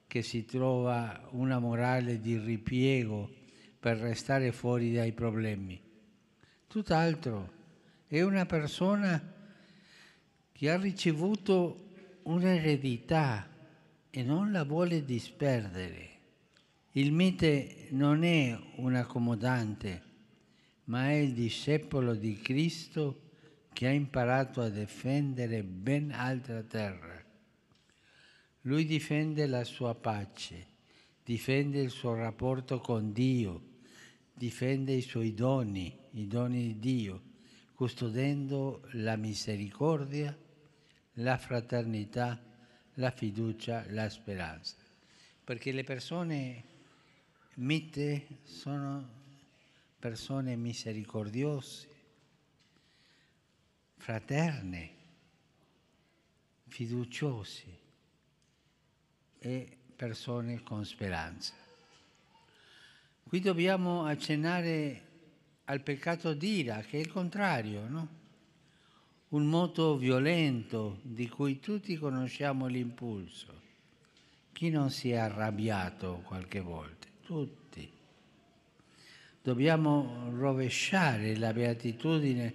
[0.07, 3.31] che si trova una morale di ripiego
[3.81, 5.81] per restare fuori dai problemi.
[6.67, 7.61] Tutt'altro
[8.19, 9.23] è una persona
[10.53, 11.93] che ha ricevuto
[12.25, 13.49] un'eredità
[14.11, 16.11] e non la vuole disperdere.
[16.91, 20.03] Il mite non è un accomodante,
[20.85, 23.31] ma è il discepolo di Cristo
[23.73, 27.19] che ha imparato a difendere ben altra terra.
[28.63, 30.67] Lui difende la sua pace,
[31.25, 33.79] difende il suo rapporto con Dio,
[34.35, 37.31] difende i suoi doni, i doni di Dio,
[37.83, 40.39] custodendo la misericordia,
[41.15, 42.41] la fraternità,
[42.95, 44.77] la fiducia, la speranza.
[45.43, 46.65] Perché le persone
[47.55, 49.09] mite sono
[49.99, 51.89] persone misericordiose,
[53.97, 54.91] fraterne,
[56.69, 57.79] fiduciose
[59.41, 61.53] e persone con speranza.
[63.25, 65.11] Qui dobbiamo accennare
[65.65, 68.21] al peccato d'ira, che è il contrario, no?
[69.29, 73.61] Un moto violento di cui tutti conosciamo l'impulso.
[74.53, 77.07] Chi non si è arrabbiato qualche volta?
[77.23, 77.91] Tutti.
[79.43, 82.55] Dobbiamo rovesciare la beatitudine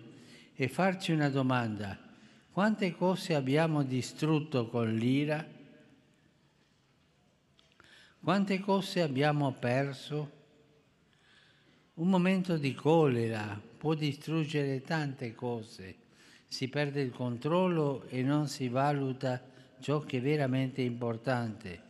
[0.53, 1.97] e farci una domanda.
[2.51, 5.45] Quante cose abbiamo distrutto con l'ira?
[8.19, 10.36] Quante cose abbiamo perso?
[11.97, 15.95] Un momento di collera può distruggere tante cose,
[16.47, 19.41] si perde il controllo e non si valuta
[19.79, 21.81] ciò che è veramente importante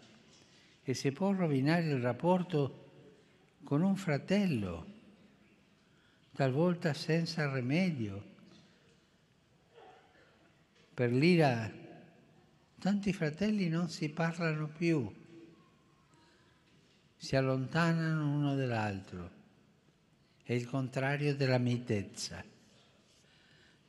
[0.81, 2.85] e si può rovinare il rapporto
[3.65, 4.85] con un fratello,
[6.33, 8.23] talvolta senza rimedio.
[10.93, 11.69] Per l'ira
[12.79, 15.25] tanti fratelli non si parlano più
[17.17, 19.36] si allontanano uno dall'altro.
[20.47, 22.41] È il contrario della mitezza.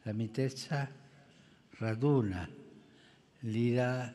[0.03, 0.91] La mitezza
[1.79, 2.51] raduna,
[3.43, 4.13] l'ira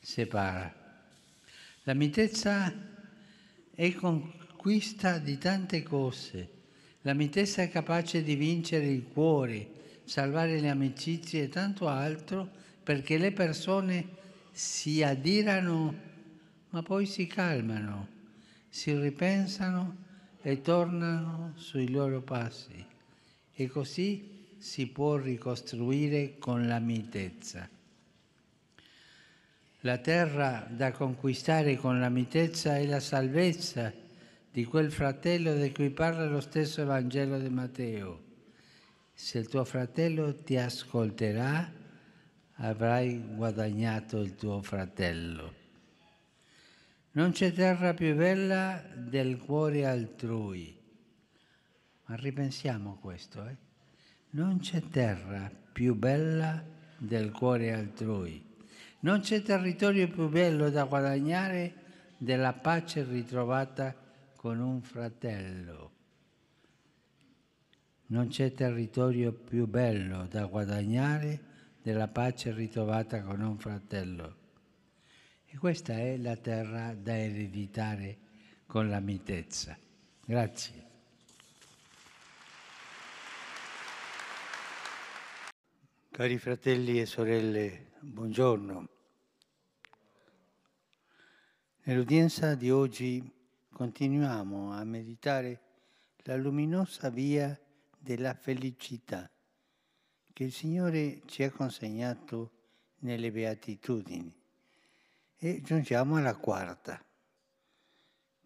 [0.00, 0.74] separa.
[1.84, 2.74] La mitezza
[3.72, 6.50] è conquista di tante cose.
[7.02, 12.50] La mitezza è capace di vincere il cuore, salvare le amicizie e tanto altro
[12.82, 14.08] perché le persone
[14.50, 15.94] si adirano
[16.70, 18.08] ma poi si calmano
[18.68, 20.03] si ripensano
[20.46, 22.84] e tornano sui loro passi
[23.54, 27.66] e così si può ricostruire con la mitezza.
[29.80, 33.90] La terra da conquistare con la mitezza è la salvezza
[34.50, 38.22] di quel fratello di cui parla lo stesso Vangelo di Matteo.
[39.14, 41.72] Se il tuo fratello ti ascolterà,
[42.56, 45.63] avrai guadagnato il tuo fratello.
[47.16, 50.76] Non c'è terra più bella del cuore altrui.
[52.06, 53.56] Ma ripensiamo questo, eh?
[54.30, 56.60] Non c'è terra più bella
[56.98, 58.44] del cuore altrui.
[59.00, 61.74] Non c'è territorio più bello da guadagnare
[62.18, 63.94] della pace ritrovata
[64.34, 65.92] con un fratello.
[68.06, 71.40] Non c'è territorio più bello da guadagnare
[71.80, 74.42] della pace ritrovata con un fratello.
[75.54, 78.18] E questa è la terra da ereditare
[78.66, 79.78] con la mitezza.
[80.24, 80.84] Grazie.
[86.10, 88.88] Cari fratelli e sorelle, buongiorno.
[91.84, 93.22] Nell'udienza di oggi
[93.72, 95.60] continuiamo a meditare
[96.24, 97.56] la luminosa via
[97.96, 99.30] della felicità
[100.32, 102.50] che il Signore ci ha consegnato
[103.02, 104.42] nelle beatitudini.
[105.44, 107.04] E giungiamo alla quarta.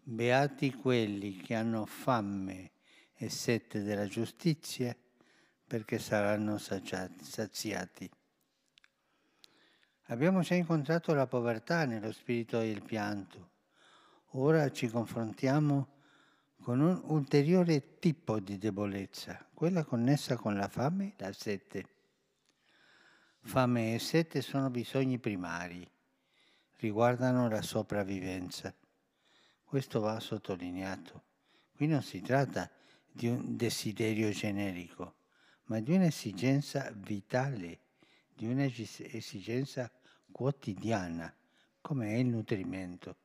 [0.03, 2.73] Beati quelli che hanno fame
[3.15, 4.97] e sete della giustizia,
[5.65, 8.11] perché saranno saziati.
[10.07, 13.51] Abbiamo già incontrato la povertà nello spirito del pianto.
[14.31, 16.01] Ora ci confrontiamo
[16.61, 21.89] con un ulteriore tipo di debolezza, quella connessa con la fame e la sete.
[23.43, 25.89] Fame e sete sono bisogni primari
[26.79, 28.75] riguardano la sopravvivenza.
[29.65, 31.25] Questo va sottolineato.
[31.75, 32.71] Qui non si tratta
[33.11, 35.17] di un desiderio generico,
[35.65, 37.81] ma di un'esigenza vitale,
[38.35, 39.91] di un'esigenza
[40.31, 41.35] quotidiana,
[41.81, 43.17] come è il nutrimento.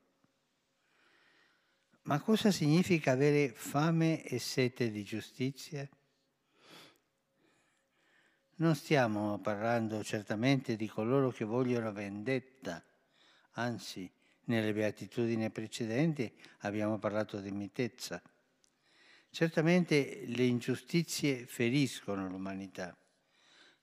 [2.03, 5.87] Ma cosa significa avere fame e sete di giustizia?
[8.55, 12.83] Non stiamo parlando certamente di coloro che vogliono vendetta,
[13.53, 14.09] Anzi,
[14.45, 18.21] nelle beatitudini precedenti abbiamo parlato di mitezza.
[19.29, 22.95] Certamente le ingiustizie feriscono l'umanità.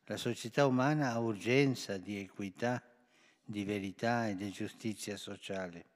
[0.04, 2.82] La società umana ha urgenza di equità,
[3.44, 5.86] di verità e di giustizia sociale.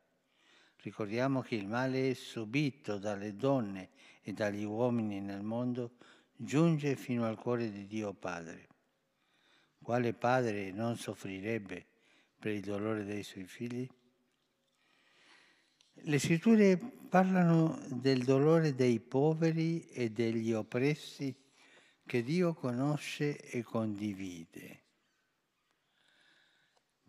[0.82, 3.90] Ricordiamo che il male subito dalle donne
[4.22, 5.96] e dagli uomini nel mondo
[6.36, 8.68] giunge fino al cuore di Dio Padre.
[9.82, 11.86] Quale padre non soffrirebbe
[12.45, 13.88] per il dolore dei suoi figli?
[15.95, 21.34] Le scritture parlano del dolore dei poveri e degli oppressi
[22.05, 24.82] che Dio conosce e condivide.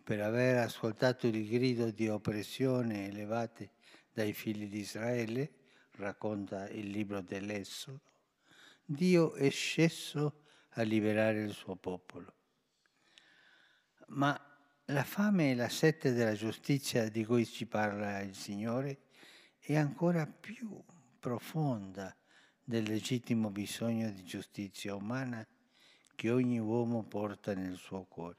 [0.02, 3.72] Per aver ascoltato il grido di oppressione elevate
[4.14, 5.52] dai figli di Israele,
[5.98, 8.00] racconta il libro dell'Essodo,
[8.86, 10.44] Dio è sceso
[10.76, 12.34] a liberare il suo popolo.
[14.08, 14.55] Ma
[14.90, 19.06] la fame e la sete della giustizia di cui ci parla il Signore
[19.60, 20.80] è ancora più
[21.20, 22.16] profonda
[22.64, 25.46] del legittimo bisogno di giustizia umana
[26.14, 28.38] che ogni uomo porta nel suo cuore.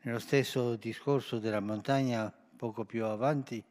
[0.00, 3.62] Nello stesso discorso della montagna, poco più avanti,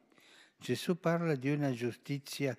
[0.57, 2.55] Gesù parla di una giustizia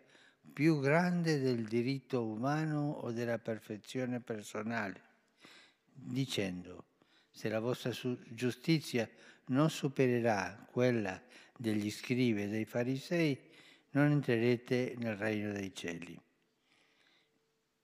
[0.53, 5.03] più grande del diritto umano o della perfezione personale,
[5.93, 6.88] dicendo
[7.39, 7.93] se la vostra
[8.30, 9.09] giustizia
[9.47, 11.22] non supererà quella
[11.57, 13.39] degli scrivi e dei farisei,
[13.91, 16.20] non entrerete nel regno dei cieli.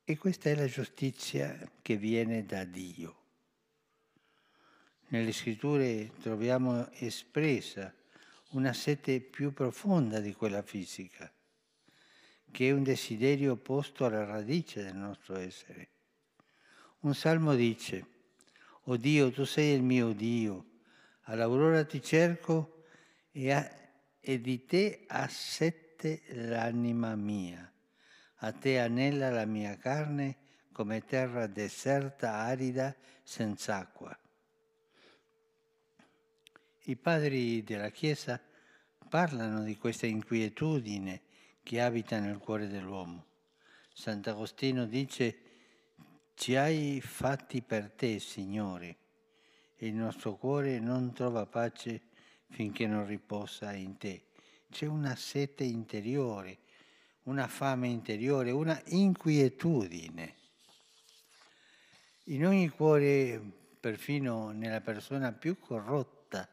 [0.02, 3.22] E questa è la giustizia che viene da Dio.
[5.10, 7.94] Nelle scritture troviamo espressa
[8.54, 11.32] una sete più profonda di quella fisica,
[12.50, 15.90] che è un desiderio posto alla radice del nostro essere.
[17.02, 18.13] Un salmo dice,
[18.84, 20.66] O Dio, tu sei il mio Dio,
[21.22, 22.84] all'aurora ti cerco
[23.30, 23.70] e, a,
[24.20, 27.72] e di te assette l'anima mia.
[28.38, 30.36] A te anella la mia carne
[30.72, 34.18] come terra deserta, arida, senza acqua.
[36.86, 38.38] I padri della Chiesa
[39.08, 41.22] parlano di questa inquietudine
[41.62, 43.24] che abita nel cuore dell'uomo.
[43.94, 45.43] Sant'Agostino dice,
[46.34, 48.96] ci hai fatti per te, Signore,
[49.76, 52.02] e il nostro cuore non trova pace
[52.50, 54.26] finché non riposa in te.
[54.70, 56.58] C'è una sete interiore,
[57.24, 60.34] una fame interiore, una inquietudine.
[62.24, 63.40] In ogni cuore,
[63.80, 66.48] perfino nella persona più corrotta,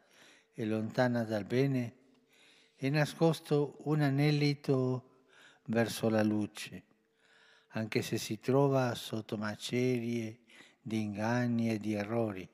[0.53, 1.95] e lontana dal bene,
[2.75, 5.23] è nascosto un anelito
[5.65, 6.83] verso la luce,
[7.71, 10.39] anche se si trova sotto macerie
[10.81, 12.47] di inganni e di errori,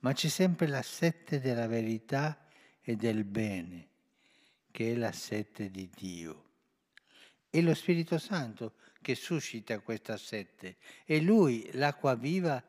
[0.00, 2.46] ma c'è sempre la sette della verità
[2.80, 3.88] e del bene,
[4.70, 6.44] che è la sette di Dio.
[7.48, 12.62] È lo Spirito Santo che suscita questa sette, è Lui l'acqua viva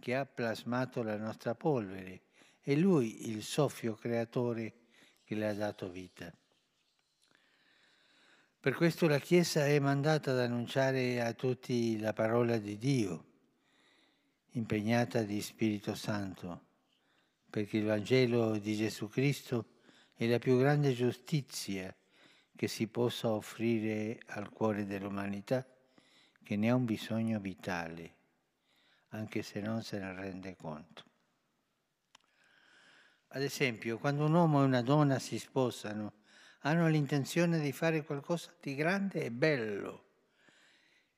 [0.00, 2.24] che ha plasmato la nostra polvere
[2.66, 4.72] è Lui il soffio creatore
[5.22, 6.32] che le ha dato vita.
[8.64, 13.24] Per questo la Chiesa è mandata ad annunciare a tutti la parola di Dio,
[14.52, 16.62] impegnata di Spirito Santo,
[17.50, 19.66] perché il Vangelo di Gesù Cristo
[20.14, 21.94] è la più grande giustizia
[22.56, 25.62] che si possa offrire al cuore dell'umanità,
[26.42, 28.14] che ne ha un bisogno vitale,
[29.08, 31.04] anche se non se ne rende conto.
[33.28, 36.22] Ad esempio, quando un uomo e una donna si sposano,
[36.66, 40.02] hanno l'intenzione di fare qualcosa di grande e bello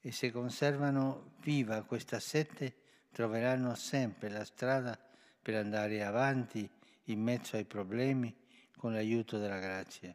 [0.01, 2.75] e se conservano viva questa sete
[3.13, 4.99] troveranno sempre la strada
[5.41, 6.69] per andare avanti
[7.05, 8.35] in mezzo ai problemi
[8.77, 10.15] con l'aiuto della grazia.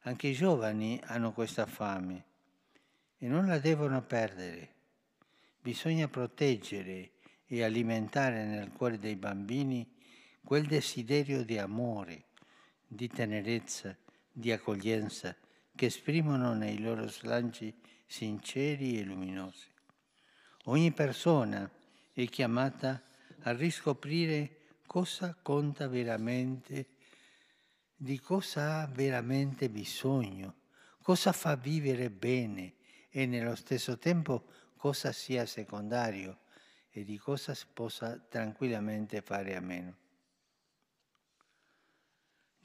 [0.00, 2.24] Anche i giovani hanno questa fame
[3.16, 4.74] e non la devono perdere.
[5.60, 7.12] Bisogna proteggere
[7.46, 9.90] e alimentare nel cuore dei bambini
[10.44, 12.25] quel desiderio di amore,
[12.86, 13.96] di tenerezza,
[14.30, 15.34] di accoglienza
[15.74, 17.74] che esprimono nei loro slanci
[18.06, 19.68] sinceri e luminosi.
[20.64, 21.70] Ogni persona
[22.12, 23.02] è chiamata
[23.42, 26.88] a riscoprire cosa conta veramente,
[27.94, 30.56] di cosa ha veramente bisogno,
[31.02, 32.74] cosa fa vivere bene
[33.10, 34.44] e nello stesso tempo
[34.76, 36.40] cosa sia secondario
[36.90, 39.96] e di cosa possa tranquillamente fare a meno.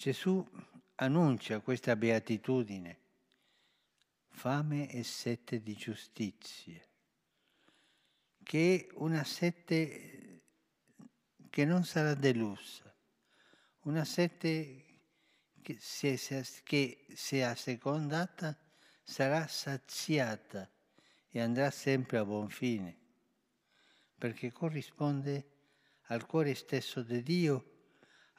[0.01, 0.43] Gesù
[0.95, 2.99] annuncia questa beatitudine,
[4.29, 6.81] fame e sette di giustizia,
[8.41, 10.41] che è una sette
[11.51, 12.91] che non sarà delusa,
[13.81, 14.85] una sette
[15.61, 16.17] che se,
[16.63, 18.57] che se assecondata
[19.03, 20.67] sarà saziata
[21.29, 22.97] e andrà sempre a buon fine,
[24.17, 25.49] perché corrisponde
[26.05, 27.70] al cuore stesso di Dio,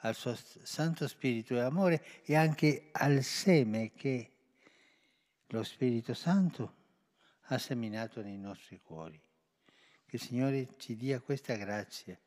[0.03, 4.31] al suo Santo Spirito e amore e anche al seme che
[5.47, 6.81] lo Spirito Santo
[7.47, 9.19] ha seminato nei nostri cuori.
[10.05, 12.17] Che il Signore ci dia questa grazia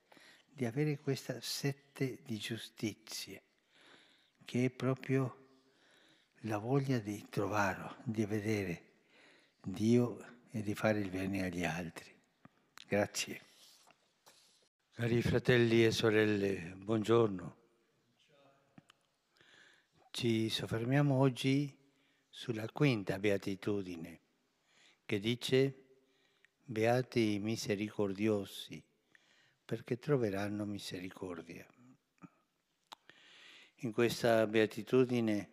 [0.48, 3.40] di avere questa sette di giustizia,
[4.44, 5.44] che è proprio
[6.40, 8.82] la voglia di trovarlo, di vedere
[9.60, 12.14] Dio e di fare il bene agli altri.
[12.86, 13.40] Grazie.
[14.92, 17.64] Cari fratelli e sorelle, buongiorno.
[20.16, 21.70] Ci soffermiamo oggi
[22.30, 24.20] sulla quinta beatitudine
[25.04, 25.84] che dice
[26.64, 28.82] Beati i misericordiosi
[29.62, 31.66] perché troveranno misericordia.
[33.80, 35.50] In questa beatitudine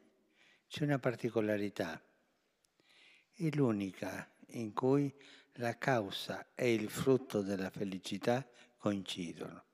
[0.70, 2.02] c'è una particolarità,
[3.34, 5.14] è l'unica in cui
[5.56, 8.48] la causa e il frutto della felicità
[8.78, 9.66] coincidono,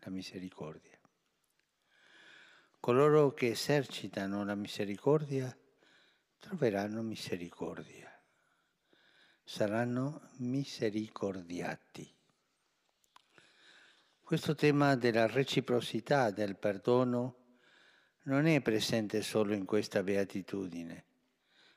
[0.00, 0.95] la misericordia.
[2.86, 5.52] Coloro che esercitano la misericordia
[6.38, 8.08] troveranno misericordia,
[9.42, 12.14] saranno misericordiati.
[14.22, 17.58] Questo tema della reciprocità, del perdono,
[18.26, 21.06] non è presente solo in questa beatitudine,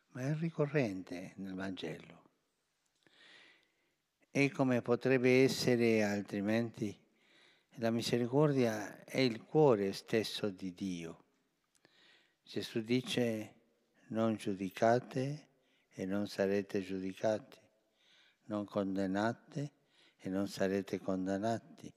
[0.10, 2.30] ma è ricorrente nel Vangelo.
[4.30, 6.96] E come potrebbe essere altrimenti
[7.80, 11.28] la misericordia è il cuore stesso di Dio.
[12.44, 13.56] Gesù dice
[14.08, 15.48] non giudicate
[15.90, 17.58] e non sarete giudicati,
[18.46, 19.72] non condannate
[20.18, 21.94] e non sarete condannati,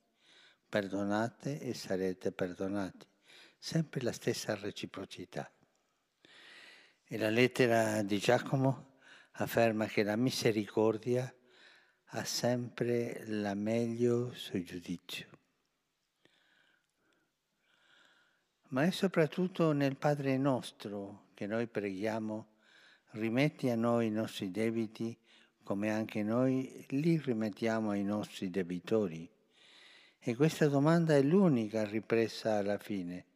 [0.68, 3.06] perdonate e sarete perdonati.
[3.58, 5.50] Sempre la stessa reciprocità.
[7.04, 8.98] E la lettera di Giacomo
[9.32, 11.32] afferma che la misericordia
[12.14, 15.31] ha sempre la meglio sul giudizio.
[18.72, 22.46] Ma è soprattutto nel Padre nostro che noi preghiamo,
[23.12, 25.16] rimetti a noi i nostri debiti
[25.62, 29.28] come anche noi li rimettiamo ai nostri debitori.
[30.18, 33.26] E questa domanda è l'unica ripresa alla fine.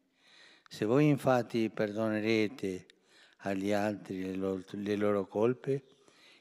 [0.67, 2.85] Se voi infatti perdonerete
[3.41, 5.83] agli altri le loro, colpe,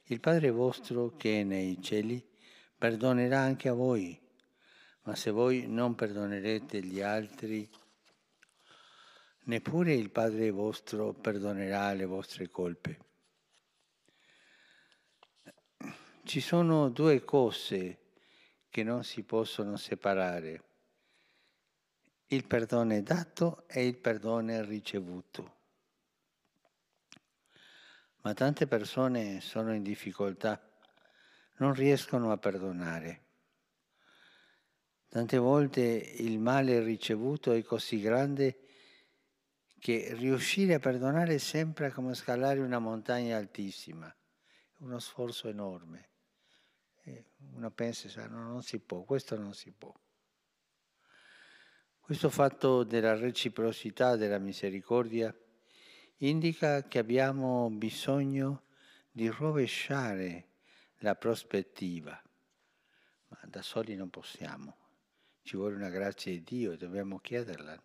[0.05, 2.25] il Padre vostro che è nei cieli
[2.79, 4.19] perdonerà anche a voi.
[5.03, 7.69] Ma se voi non perdonerete gli altri,
[9.47, 12.99] neppure il Padre vostro perdonerà le vostre colpe.
[16.25, 17.99] Ci sono due cose
[18.69, 20.63] che non si possono separare,
[22.27, 25.55] il perdono dato e il perdono ricevuto.
[28.23, 30.61] Ma tante persone sono in difficoltà,
[31.59, 33.23] non riescono a perdonare.
[35.09, 38.66] Tante volte il male ricevuto è così grande
[39.87, 44.13] che riuscire a perdonare sembra come scalare una montagna altissima,
[44.79, 46.09] uno sforzo enorme.
[47.55, 49.95] Uno pensa, no, non si può, questo non si può.
[52.01, 55.33] Questo fatto della reciprocità, della misericordia,
[56.17, 58.65] indica che abbiamo bisogno
[59.09, 60.49] di rovesciare
[60.97, 62.21] la prospettiva,
[63.29, 64.77] ma da soli non possiamo,
[65.43, 67.81] ci vuole una grazia di Dio e dobbiamo chiederla.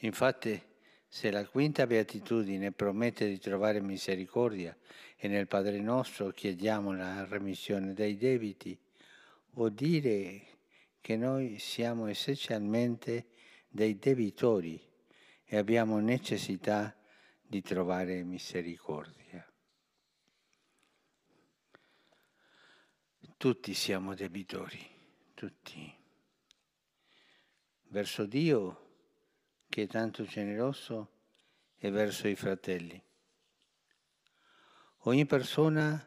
[0.00, 0.60] Infatti,
[1.08, 4.76] se la quinta beatitudine promette di trovare misericordia
[5.16, 8.78] e nel Padre nostro chiediamo la remissione dei debiti,
[9.52, 10.42] vuol dire
[11.00, 13.28] che noi siamo essenzialmente
[13.68, 14.78] dei debitori
[15.44, 16.94] e abbiamo necessità
[17.40, 19.48] di trovare misericordia.
[23.36, 24.84] Tutti siamo debitori,
[25.34, 25.94] tutti.
[27.88, 28.85] Verso Dio
[29.76, 31.10] che è tanto generoso
[31.76, 32.98] e verso i fratelli.
[35.00, 36.02] Ogni persona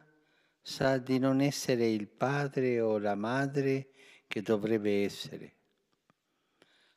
[0.60, 3.90] sa di non essere il padre o la madre
[4.26, 5.54] che dovrebbe essere,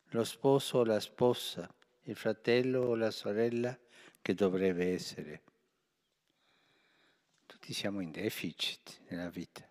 [0.06, 1.72] lo sposo o la sposa,
[2.06, 3.78] il fratello o la sorella
[4.20, 5.42] che dovrebbe essere.
[7.46, 9.64] Tutti siamo in deficit nella vita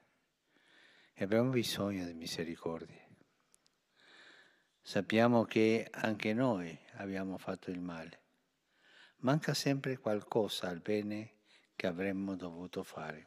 [1.15, 3.03] e abbiamo bisogno di misericordia.
[4.85, 8.21] Sappiamo che anche noi abbiamo fatto il male.
[9.19, 11.41] Manca sempre qualcosa al bene
[11.75, 13.27] che avremmo dovuto fare.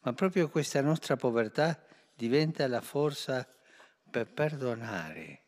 [0.00, 1.82] Ma proprio questa nostra povertà
[2.14, 3.46] diventa la forza
[4.10, 5.44] per perdonare.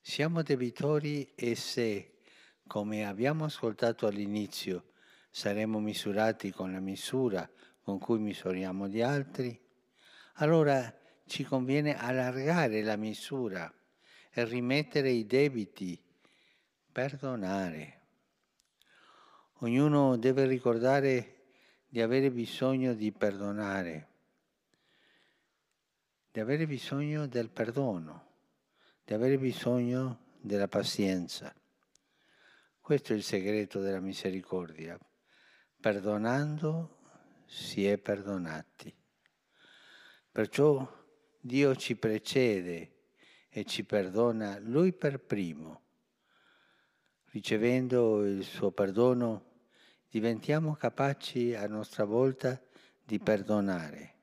[0.00, 2.20] Siamo debitori e se,
[2.66, 4.92] come abbiamo ascoltato all'inizio,
[5.30, 7.48] saremo misurati con la misura
[7.82, 9.60] con cui misuriamo gli altri,
[10.34, 10.92] allora
[11.26, 13.72] ci conviene allargare la misura
[14.44, 15.98] rimettere i debiti,
[16.92, 18.00] perdonare.
[19.60, 21.34] Ognuno deve ricordare
[21.88, 24.08] di avere bisogno di perdonare,
[26.30, 28.26] di avere bisogno del perdono,
[29.04, 31.54] di avere bisogno della pazienza.
[32.80, 34.98] Questo è il segreto della misericordia.
[35.80, 36.98] Perdonando
[37.46, 38.94] si è perdonati.
[40.30, 40.86] Perciò
[41.40, 42.95] Dio ci precede
[43.56, 45.80] e ci perdona Lui per primo.
[47.30, 49.44] Ricevendo il suo perdono
[50.10, 52.60] diventiamo capaci a nostra volta
[53.02, 54.14] di perdonare.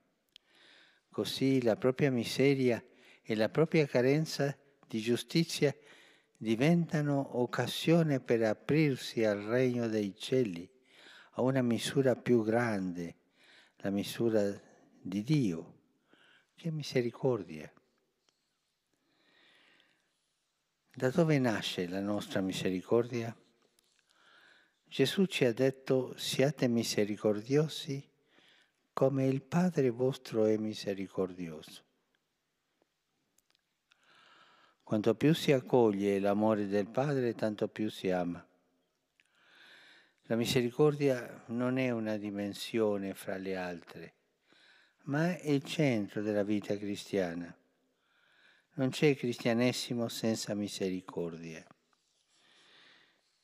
[1.10, 2.80] Così la propria miseria
[3.24, 4.56] e la propria carenza
[4.86, 5.74] di giustizia
[6.36, 10.70] diventano occasione per aprirsi al regno dei cieli,
[11.32, 13.16] a una misura più grande,
[13.78, 14.48] la misura
[15.02, 15.78] di Dio,
[16.54, 17.68] che misericordia.
[20.96, 23.36] Da dove nasce la nostra misericordia?
[24.84, 28.08] Gesù ci ha detto siate misericordiosi
[28.92, 31.82] come il Padre vostro è misericordioso.
[34.84, 38.46] Quanto più si accoglie l'amore del Padre, tanto più si ama.
[40.26, 44.14] La misericordia non è una dimensione fra le altre,
[45.06, 47.52] ma è il centro della vita cristiana.
[48.76, 51.64] Non c'è cristianesimo senza misericordia.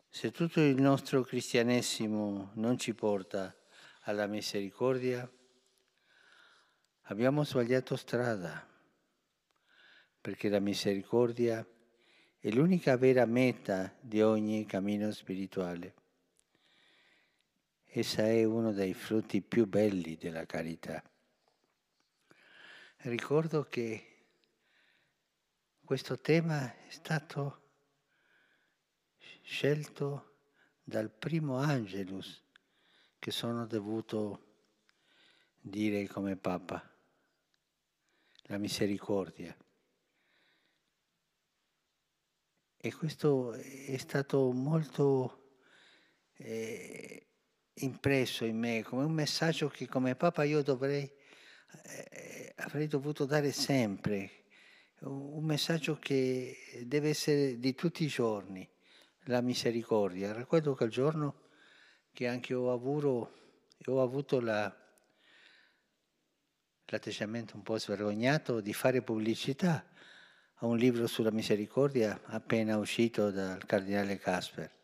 [0.09, 3.57] Se tutto il nostro cristianesimo non ci porta
[4.03, 5.31] alla misericordia,
[7.03, 8.69] abbiamo sbagliato strada,
[10.21, 11.65] perché la misericordia
[12.41, 15.95] è l'unica vera meta di ogni cammino spirituale.
[17.85, 21.01] Essa è uno dei frutti più belli della carità.
[23.03, 24.10] Ricordo che
[25.91, 27.63] questo tema è stato
[29.43, 30.37] scelto
[30.85, 32.45] dal primo Angelus
[33.19, 34.69] che sono dovuto
[35.59, 36.81] dire come Papa,
[38.43, 39.53] la misericordia.
[42.77, 45.57] E questo è stato molto
[46.37, 47.27] eh,
[47.73, 51.13] impresso in me come un messaggio che come Papa io dovrei,
[51.83, 54.40] eh, avrei dovuto dare sempre,
[55.01, 58.69] un messaggio che deve essere di tutti i giorni
[59.25, 60.33] la misericordia.
[60.33, 61.49] Ricordo quel giorno
[62.13, 63.33] che anche ho avuto,
[63.87, 64.75] ho avuto la,
[66.87, 69.87] l'atteggiamento un po' svergognato di fare pubblicità
[70.55, 74.79] a un libro sulla misericordia appena uscito dal cardinale Casper.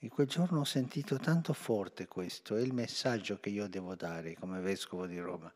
[0.00, 4.34] In quel giorno ho sentito tanto forte questo, è il messaggio che io devo dare
[4.34, 5.52] come vescovo di Roma.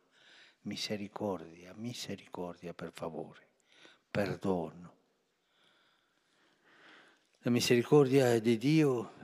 [0.62, 3.48] Misericordia, misericordia per favore,
[4.10, 4.98] perdono.
[7.38, 9.14] La misericordia di Dio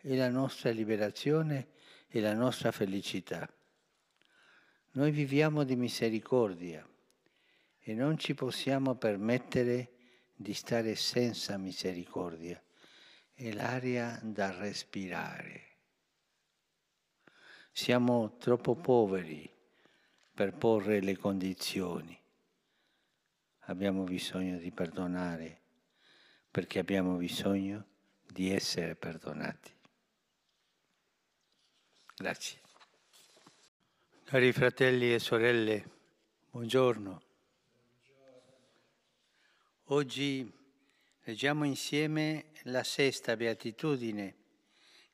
[0.00, 1.68] è la nostra liberazione
[2.08, 3.46] e la nostra felicità.
[4.92, 6.88] Noi viviamo di misericordia
[7.78, 9.92] e non ci possiamo permettere
[10.34, 12.62] di stare senza misericordia.
[13.34, 15.62] È l'aria da respirare.
[17.70, 19.55] Siamo troppo poveri
[20.36, 22.14] per porre le condizioni.
[23.68, 25.60] Abbiamo bisogno di perdonare
[26.50, 27.86] perché abbiamo bisogno
[28.30, 29.72] di essere perdonati.
[32.14, 32.60] Grazie.
[34.24, 35.90] Cari fratelli e sorelle,
[36.50, 37.22] buongiorno.
[39.84, 40.52] Oggi
[41.22, 44.34] leggiamo insieme la sesta beatitudine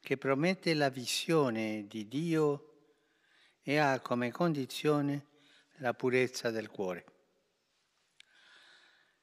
[0.00, 2.71] che promette la visione di Dio
[3.62, 5.26] e ha come condizione
[5.76, 7.04] la purezza del cuore.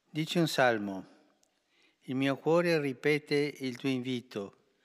[0.10, 1.18] Dice un salmo,
[2.04, 4.78] il mio cuore ripete il tuo invito,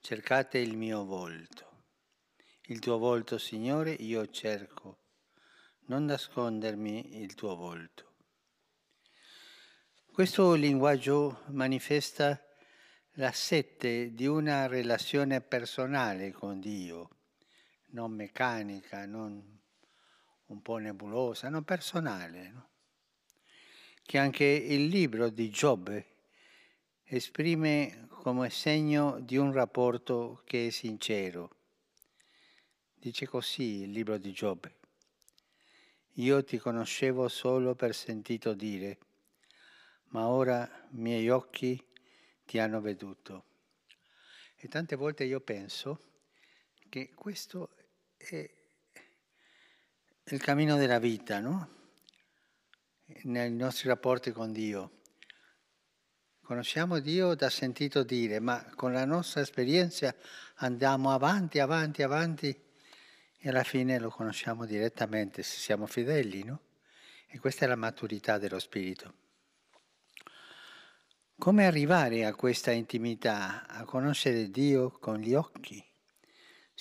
[0.00, 1.84] cercate il mio volto.
[2.66, 4.98] Il tuo volto, Signore, io cerco,
[5.86, 8.14] non nascondermi il tuo volto.
[10.12, 12.40] Questo linguaggio manifesta
[13.16, 17.21] la sette di una relazione personale con Dio,
[17.92, 19.60] non meccanica, non
[20.46, 22.68] un po' nebulosa, non personale, no?
[24.02, 26.06] che anche il libro di Giobbe
[27.04, 31.56] esprime come segno di un rapporto che è sincero.
[32.94, 34.76] Dice così il libro di Giobbe.
[36.16, 38.98] Io ti conoscevo solo per sentito dire,
[40.08, 41.82] ma ora miei occhi
[42.44, 43.44] ti hanno veduto.
[44.56, 46.10] E tante volte io penso
[46.88, 47.70] che questo
[50.24, 51.80] il cammino della vita, no?
[53.24, 55.00] Nei nostri rapporti con Dio.
[56.40, 60.14] Conosciamo Dio da sentito dire, ma con la nostra esperienza
[60.56, 62.62] andiamo avanti, avanti, avanti
[63.38, 66.60] e alla fine lo conosciamo direttamente se siamo fedeli, no?
[67.26, 69.14] E questa è la maturità dello Spirito.
[71.36, 75.91] Come arrivare a questa intimità, a conoscere Dio con gli occhi?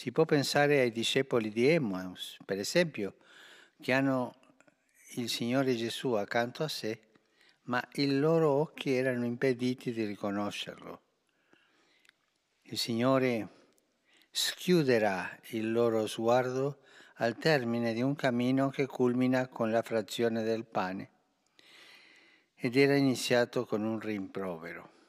[0.02, 3.18] Si può pensare ai discepoli di Emmaus, per esempio,
[3.80, 4.34] che hanno
[5.18, 7.02] il Signore Gesù accanto a sé,
[7.66, 11.02] ma i loro occhi erano impediti di riconoscerlo.
[12.64, 13.48] Il Signore
[14.32, 16.80] schiuderà il loro sguardo
[17.18, 21.10] al termine di un cammino che culmina con la frazione del pane
[22.56, 25.01] ed era iniziato con un rimprovero.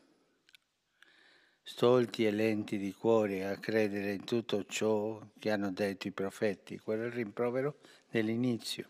[1.75, 6.79] Stolti e lenti di cuore a credere in tutto ciò che hanno detto i profeti,
[6.79, 7.79] quello è il rimprovero
[8.11, 8.87] dell'inizio.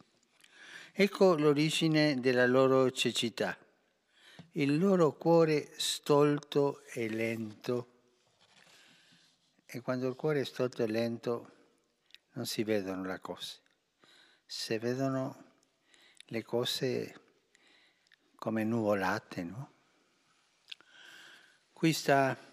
[0.93, 3.57] Ecco l'origine della loro cecità,
[4.55, 7.87] il loro cuore stolto e lento.
[9.65, 11.51] E quando il cuore è stolto e lento
[12.33, 13.61] non si vedono le cose,
[14.45, 15.53] si vedono
[16.27, 17.21] le cose
[18.35, 19.73] come nuvolate, no?
[21.73, 22.51] Qui sta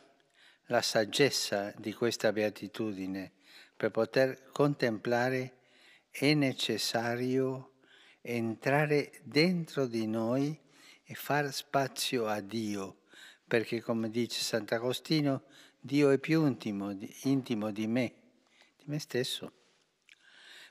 [0.70, 3.32] la saggezza di questa beatitudine.
[3.76, 5.57] Per poter contemplare
[6.11, 7.74] è necessario
[8.22, 10.57] entrare dentro di noi
[11.03, 13.01] e far spazio a Dio,
[13.47, 15.43] perché come dice Sant'Agostino,
[15.80, 18.13] Dio è più intimo, intimo di me,
[18.78, 19.51] di me stesso.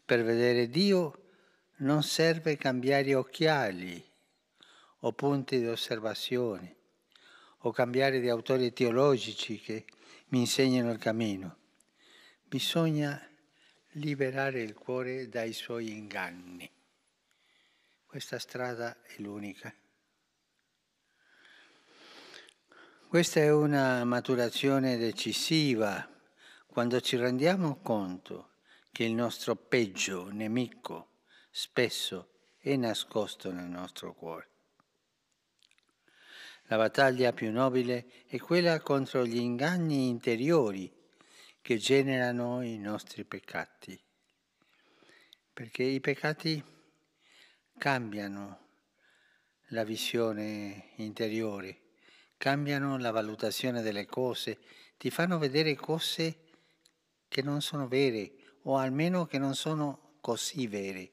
[0.04, 1.30] Per vedere Dio
[1.78, 4.04] non serve cambiare occhiali,
[5.00, 6.77] o punti di osservazione
[7.62, 9.84] o cambiare di autori teologici che
[10.28, 11.56] mi insegnano il cammino.
[12.44, 13.20] Bisogna
[13.92, 16.70] liberare il cuore dai suoi inganni.
[18.06, 19.74] Questa strada è l'unica.
[23.08, 26.06] Questa è una maturazione decisiva
[26.66, 28.50] quando ci rendiamo conto
[28.92, 31.08] che il nostro peggio nemico
[31.50, 34.57] spesso è nascosto nel nostro cuore.
[36.70, 40.92] La battaglia più nobile è quella contro gli inganni interiori
[41.62, 43.98] che generano i nostri peccati.
[45.50, 46.62] Perché i peccati
[47.78, 48.66] cambiano
[49.68, 51.94] la visione interiore,
[52.36, 54.58] cambiano la valutazione delle cose,
[54.98, 56.36] ti fanno vedere cose
[57.28, 58.30] che non sono vere
[58.64, 61.12] o almeno che non sono così vere.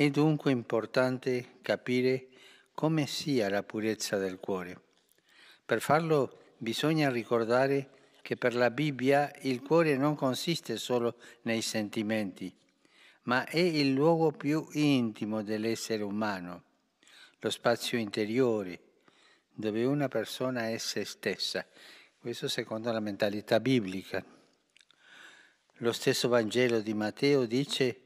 [0.00, 2.28] È dunque importante capire
[2.72, 4.80] come sia la purezza del cuore.
[5.66, 7.90] Per farlo bisogna ricordare
[8.22, 12.50] che per la Bibbia il cuore non consiste solo nei sentimenti,
[13.24, 16.62] ma è il luogo più intimo dell'essere umano,
[17.38, 18.80] lo spazio interiore,
[19.52, 21.66] dove una persona è se stessa.
[22.18, 24.24] Questo secondo la mentalità biblica.
[25.82, 27.99] Lo stesso Vangelo di Matteo dice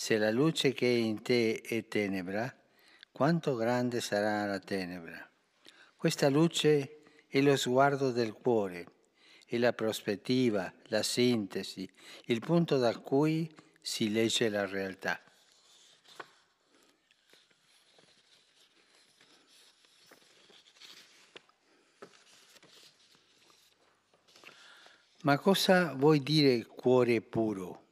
[0.00, 2.56] se la luce che è in te è tenebra,
[3.10, 5.28] quanto grande sarà la tenebra?
[5.96, 8.86] Questa luce è lo sguardo del cuore,
[9.44, 11.90] è la prospettiva, la sintesi,
[12.26, 15.20] il punto da cui si legge la realtà.
[25.22, 27.87] Ma cosa vuoi dire cuore puro?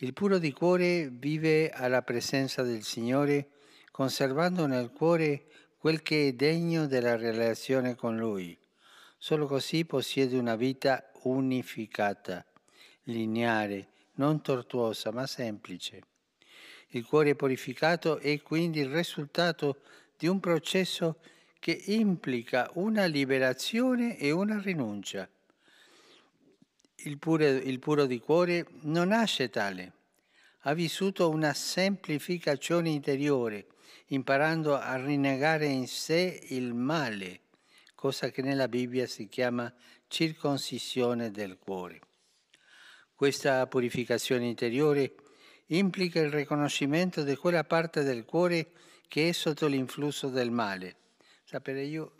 [0.00, 3.48] Il puro di cuore vive alla presenza del Signore,
[3.90, 5.46] conservando nel cuore
[5.78, 8.54] quel che è degno della relazione con Lui.
[9.16, 12.44] Solo così possiede una vita unificata,
[13.04, 16.02] lineare, non tortuosa, ma semplice.
[16.88, 19.80] Il cuore purificato è quindi il risultato
[20.14, 21.20] di un processo
[21.58, 25.26] che implica una liberazione e una rinuncia
[27.06, 29.92] il, pure, il puro di cuore non nasce tale,
[30.60, 33.66] ha vissuto una semplificazione interiore,
[34.08, 37.40] imparando a rinnegare in sé il male,
[37.94, 39.72] cosa che nella Bibbia si chiama
[40.08, 42.00] circoncisione del cuore.
[43.14, 45.14] Questa purificazione interiore
[45.66, 48.72] implica il riconoscimento di quella parte del cuore
[49.08, 50.96] che è sotto l'influsso del male.
[51.44, 52.14] Sapere io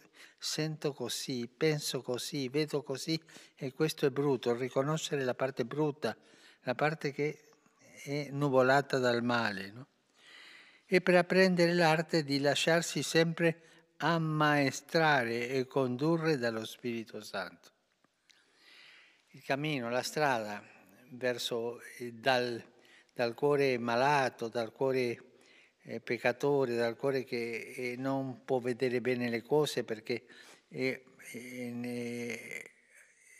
[0.46, 3.20] sento così, penso così, vedo così
[3.56, 6.16] e questo è brutto, riconoscere la parte brutta,
[6.62, 7.48] la parte che
[8.04, 9.70] è nuvolata dal male.
[9.72, 9.86] No?
[10.86, 13.60] E per apprendere l'arte di lasciarsi sempre
[13.96, 17.72] ammaestrare e condurre dallo Spirito Santo.
[19.30, 20.62] Il cammino, la strada,
[21.10, 21.80] verso,
[22.12, 22.62] dal,
[23.12, 25.22] dal, cuore malato, dal cuore eh,
[26.02, 30.24] peccatore, dal cuore che eh, non può vedere bene le cose perché
[30.68, 31.00] è,
[31.32, 32.70] è,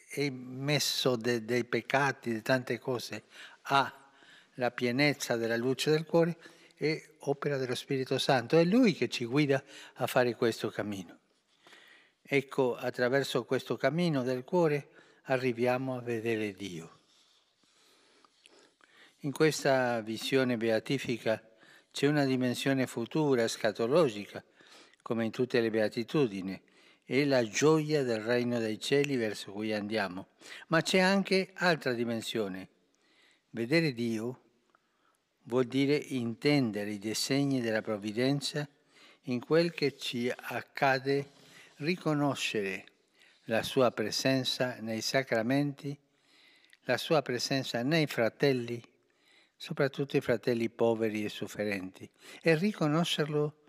[0.09, 3.25] è messo de, dei peccati, di tante cose,
[3.63, 4.11] ha
[4.55, 6.37] la pienezza della luce del cuore,
[6.77, 8.57] è opera dello Spirito Santo.
[8.57, 9.63] È Lui che ci guida
[9.95, 11.19] a fare questo cammino.
[12.23, 14.89] Ecco, attraverso questo cammino del cuore
[15.25, 16.99] arriviamo a vedere Dio.
[19.21, 21.43] In questa visione beatifica
[21.97, 24.45] c'è una dimensione futura, scatologica,
[25.01, 26.61] come in tutte le beatitudini,
[27.03, 30.27] è la gioia del regno dei cieli verso cui andiamo,
[30.67, 32.69] ma c'è anche altra dimensione.
[33.49, 34.41] Vedere Dio
[35.45, 38.69] vuol dire intendere i disegni della provvidenza
[39.23, 41.31] in quel che ci accade,
[41.77, 42.85] riconoscere
[43.45, 45.99] la sua presenza nei sacramenti,
[46.83, 48.83] la sua presenza nei fratelli,
[49.57, 52.09] soprattutto i fratelli poveri e sofferenti,
[52.43, 53.63] e riconoscerlo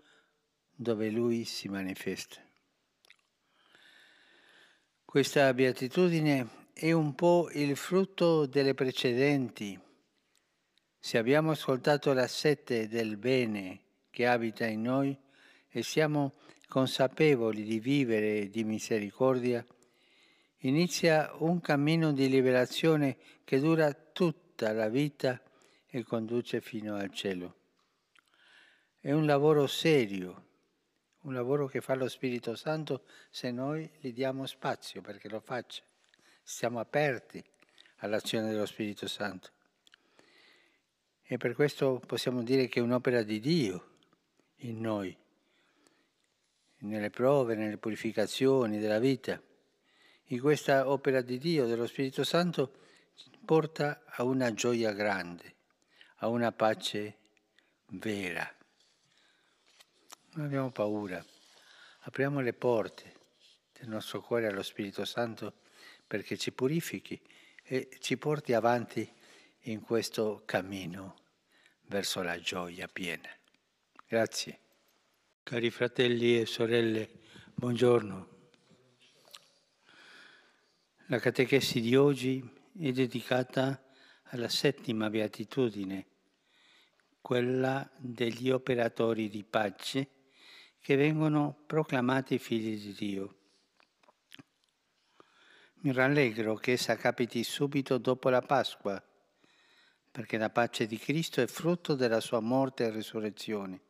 [0.74, 2.40] dove lui si manifesta.
[5.04, 9.80] Questa beatitudine è un po' il frutto delle precedenti.
[10.98, 13.80] Se abbiamo ascoltato la sete del bene
[14.10, 15.18] che abita in noi
[15.70, 16.34] e siamo
[16.68, 19.64] consapevoli di vivere di misericordia,
[20.58, 25.40] inizia un cammino di liberazione che dura tutta la vita
[25.90, 27.56] e conduce fino al cielo.
[29.00, 30.46] È un lavoro serio,
[31.20, 35.82] un lavoro che fa lo Spirito Santo se noi gli diamo spazio perché lo faccia.
[36.42, 37.42] Siamo aperti
[37.98, 39.50] all'azione dello Spirito Santo.
[41.22, 43.96] E per questo possiamo dire che è un'opera di Dio
[44.56, 45.16] in noi
[46.78, 49.40] nelle prove, nelle purificazioni della vita.
[50.24, 52.72] E questa opera di Dio, dello Spirito Santo,
[53.44, 55.54] porta a una gioia grande,
[56.18, 57.16] a una pace
[57.86, 58.50] vera.
[60.32, 61.24] Non abbiamo paura,
[62.00, 63.14] apriamo le porte
[63.78, 65.60] del nostro cuore allo Spirito Santo
[66.06, 67.20] perché ci purifichi
[67.62, 69.10] e ci porti avanti
[69.62, 71.16] in questo cammino
[71.82, 73.28] verso la gioia piena.
[74.06, 74.60] Grazie.
[75.42, 77.08] Cari fratelli e sorelle,
[77.54, 78.36] buongiorno.
[81.06, 82.42] La catechesi di oggi
[82.78, 83.82] è dedicata
[84.30, 86.06] alla settima beatitudine,
[87.20, 90.08] quella degli operatori di pace
[90.80, 93.36] che vengono proclamati figli di Dio.
[95.80, 99.02] Mi rallegro che essa capiti subito dopo la Pasqua,
[100.10, 103.82] perché la pace di Cristo è frutto della sua morte e risurrezione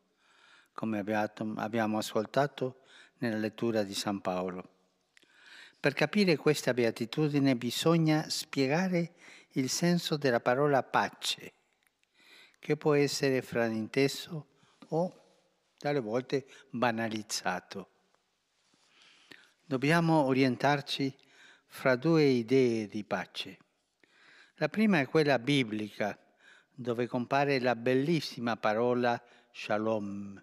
[0.78, 2.82] come abbiamo ascoltato
[3.18, 4.76] nella lettura di San Paolo.
[5.80, 9.14] Per capire questa beatitudine bisogna spiegare
[9.58, 11.52] il senso della parola pace,
[12.60, 14.46] che può essere frainteso
[14.90, 15.12] o
[15.76, 17.90] dalle volte banalizzato.
[19.64, 21.14] Dobbiamo orientarci
[21.66, 23.58] fra due idee di pace.
[24.54, 26.16] La prima è quella biblica,
[26.72, 29.20] dove compare la bellissima parola
[29.52, 30.42] shalom,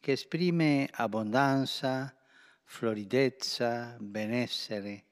[0.00, 2.14] che esprime abbondanza,
[2.64, 5.07] floridezza, benessere.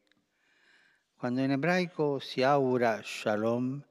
[1.19, 3.83] Quando in ebraico si augura shalom,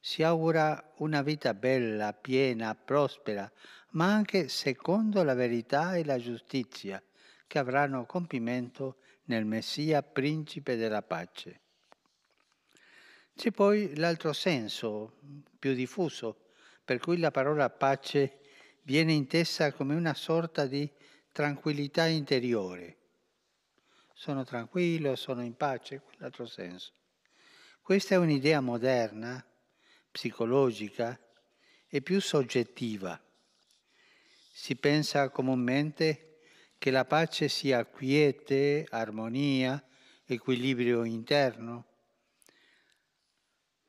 [0.00, 3.50] si augura una vita bella, piena, prospera,
[3.90, 7.00] ma anche secondo la verità e la giustizia,
[7.46, 8.96] che avranno compimento
[9.26, 11.60] nel Messia, principe della pace.
[13.36, 15.20] C'è poi l'altro senso,
[15.56, 16.48] più diffuso,
[16.84, 18.40] per cui la parola pace
[18.82, 20.90] viene intesa come una sorta di
[21.30, 23.03] tranquillità interiore.
[24.16, 26.92] Sono tranquillo, sono in pace, quell'altro senso.
[27.82, 29.44] Questa è un'idea moderna,
[30.10, 31.18] psicologica
[31.88, 33.20] e più soggettiva.
[34.52, 36.38] Si pensa comunemente
[36.78, 39.84] che la pace sia quiete, armonia,
[40.24, 41.86] equilibrio interno.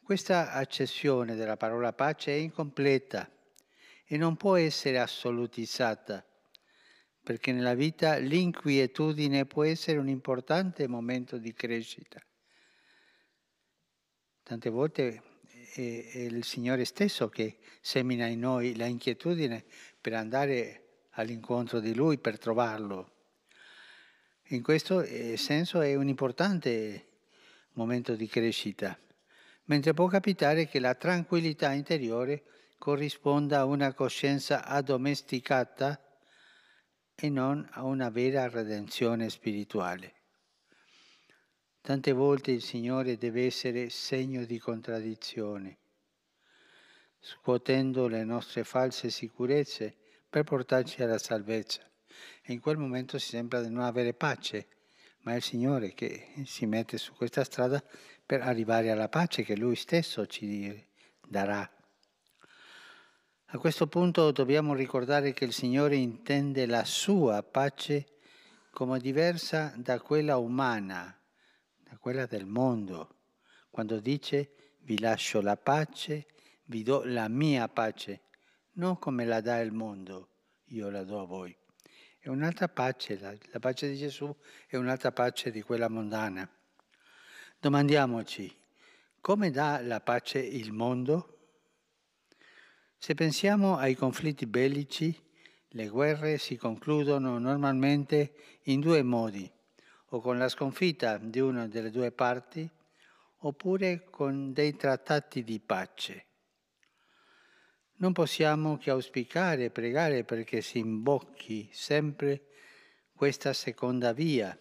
[0.03, 3.29] Questa accessione della parola pace è incompleta
[4.05, 6.25] e non può essere assolutizzata,
[7.25, 12.21] perché nella vita l'inquietudine può essere un importante momento di crescita.
[14.43, 15.23] Tante volte
[15.73, 19.65] è, il Signore stesso che semina in noi la inquietudine
[19.99, 23.13] per andare all'incontro di Lui, per trovarlo.
[24.49, 27.07] In questo eh, senso è un importante
[27.71, 28.95] momento di crescita,
[29.63, 32.43] mentre può capitare che la tranquillità interiore
[32.77, 35.99] corrisponda a una coscienza addomesticata
[37.15, 40.13] e non a una vera redenzione spirituale.
[41.81, 45.77] Tante volte il Signore deve essere segno di contraddizione,
[47.19, 49.95] scuotendo le nostre false sicurezze
[50.29, 51.81] per portarci alla salvezza.
[52.41, 54.67] E in quel momento si sembra di non avere pace,
[55.21, 57.83] ma è il Signore che si mette su questa strada
[58.25, 60.83] per arrivare alla pace che Lui stesso ci
[61.27, 61.74] darà.
[63.49, 68.17] A questo punto dobbiamo ricordare che il Signore intende la sua pace
[68.71, 71.15] come diversa da quella umana,
[71.77, 73.17] da quella del mondo,
[73.69, 76.25] quando dice vi lascio la pace,
[76.65, 78.23] vi do la mia pace,
[78.73, 80.29] non come la dà il mondo,
[80.69, 81.55] io la do a voi.
[82.17, 84.35] È un'altra pace, la, la pace di Gesù
[84.65, 86.49] è un'altra pace di quella mondana.
[87.59, 88.53] Domandiamoci,
[89.21, 91.34] come dà la pace il mondo?
[92.97, 95.15] Se pensiamo ai conflitti bellici,
[95.69, 98.33] le guerre si concludono normalmente
[98.63, 99.49] in due modi,
[100.09, 102.67] o con la sconfitta di una delle due parti,
[103.39, 106.25] oppure con dei trattati di pace.
[107.97, 112.47] Non possiamo che auspicare e pregare perché si imbocchi sempre
[113.13, 114.57] questa seconda via,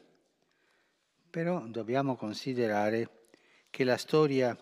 [1.30, 3.28] però dobbiamo considerare
[3.70, 4.57] che la storia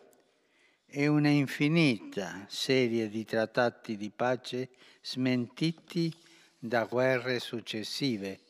[0.95, 4.69] e una infinita serie di trattati di pace
[5.01, 6.15] smentiti
[6.59, 8.41] da guerre successive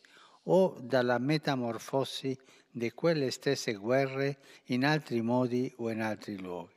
[0.44, 2.36] o dalla metamorfosi
[2.68, 6.74] di quelle stesse guerre in altri modi o in altri luoghi.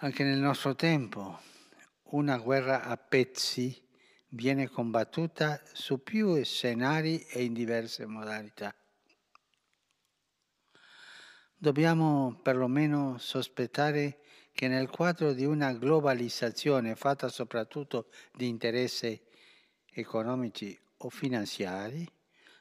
[0.00, 1.40] Anche nel nostro tempo
[2.10, 3.74] una guerra a pezzi
[4.28, 8.74] viene combattuta su più scenari e in diverse modalità
[11.62, 14.18] dobbiamo perlomeno sospettare
[14.52, 19.16] che nel quadro di una globalizzazione fatta soprattutto di interessi
[19.92, 22.04] economici o finanziari,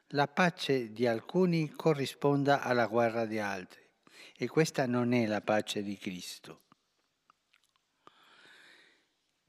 [0.09, 3.81] la pace di alcuni corrisponda alla guerra di altri.
[4.37, 6.61] E questa non è la pace di Cristo.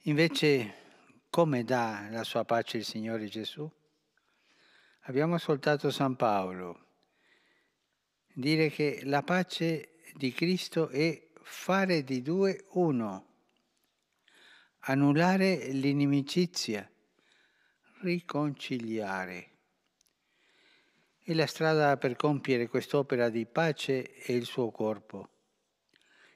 [0.05, 0.75] Invece,
[1.29, 3.71] come dà la sua pace il Signore Gesù?
[5.03, 6.92] Abbiamo ascoltato San Paolo
[8.33, 13.27] dire che la pace di Cristo è fare di due uno,
[14.81, 16.91] annullare l'inimicizia,
[18.01, 19.49] riconciliare.
[21.25, 25.29] E la strada per compiere quest'opera di pace è il suo corpo.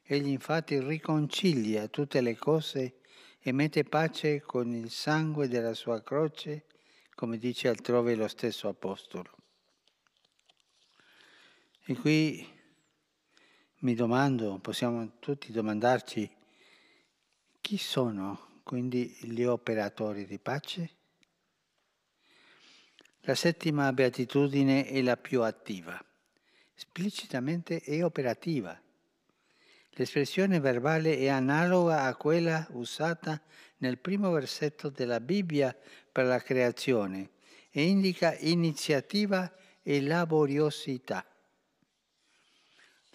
[0.03, 3.01] Egli infatti riconcilia tutte le cose
[3.41, 6.67] e mette pace con il sangue della sua croce,
[7.15, 9.36] come dice altrove lo stesso Apostolo.
[11.89, 12.45] E qui
[13.79, 16.29] mi domando, possiamo tutti domandarci,
[17.61, 20.91] chi sono quindi gli operatori di pace?
[23.21, 25.97] La settima beatitudine è la più attiva,
[26.75, 28.77] esplicitamente è operativa.
[29.91, 33.41] L'espressione verbale è analoga a quella usata
[33.77, 35.73] nel primo versetto della Bibbia
[36.11, 37.31] per la creazione
[37.71, 41.25] e indica iniziativa e laboriosità.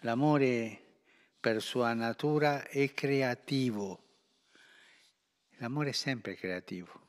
[0.03, 0.81] L'amore
[1.39, 3.99] per sua natura è creativo.
[5.57, 6.99] L'amore è sempre creativo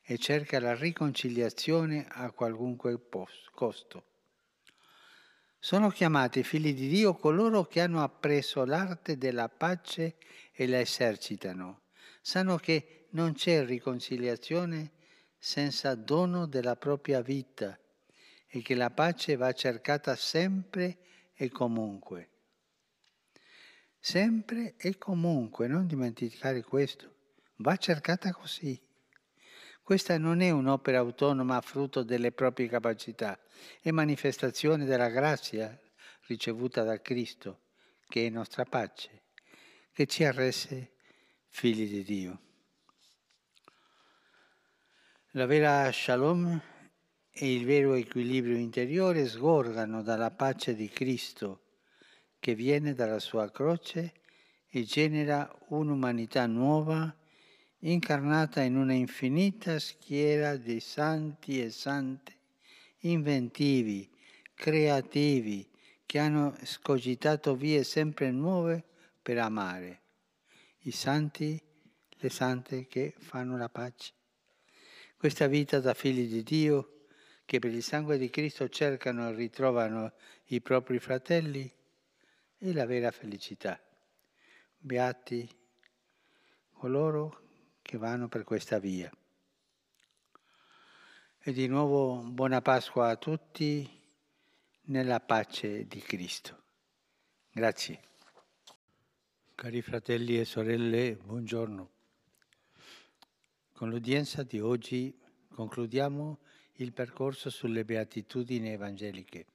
[0.00, 2.96] e cerca la riconciliazione a qualunque
[3.52, 4.04] costo.
[5.58, 10.16] Sono chiamati figli di Dio coloro che hanno appreso l'arte della pace
[10.52, 11.80] e la esercitano.
[12.20, 14.92] Sanno che non c'è riconciliazione
[15.36, 17.76] senza dono della propria vita
[18.46, 20.98] e che la pace va cercata sempre
[21.40, 22.28] e comunque.
[23.98, 27.14] Sempre e comunque, non dimenticare questo.
[27.56, 28.78] Va cercata così.
[29.82, 33.40] Questa non è un'opera autonoma frutto delle proprie capacità,
[33.80, 35.78] è manifestazione della grazia
[36.26, 37.62] ricevuta da Cristo,
[38.06, 39.22] che è nostra pace,
[39.92, 40.92] che ci ha rese
[41.48, 42.40] figli di Dio.
[45.30, 46.69] La vera shalom
[47.42, 51.62] e il vero equilibrio interiore sgorgano dalla pace di Cristo
[52.38, 54.12] che viene dalla sua croce
[54.68, 57.16] e genera un'umanità nuova
[57.78, 62.36] incarnata in una infinita schiera di santi e sante,
[63.00, 64.06] inventivi,
[64.52, 65.66] creativi,
[66.04, 68.84] che hanno scogitato vie sempre nuove
[69.22, 70.00] per amare.
[70.80, 71.58] I santi,
[72.18, 74.12] le sante che fanno la pace.
[75.16, 76.99] Questa vita da figli di Dio
[77.50, 80.12] che per il sangue di Cristo cercano e ritrovano
[80.50, 81.68] i propri fratelli,
[82.56, 83.76] è la vera felicità.
[84.78, 85.50] Beati
[86.70, 87.40] coloro
[87.82, 89.10] che vanno per questa via.
[91.40, 94.00] E di nuovo buona Pasqua a tutti,
[94.82, 96.56] nella pace di Cristo.
[97.50, 98.00] Grazie.
[99.56, 101.90] Cari fratelli e sorelle, buongiorno.
[103.72, 105.20] Con l'udienza di oggi
[105.52, 106.38] concludiamo
[106.82, 109.46] il percorso sulle beatitudini evangeliche.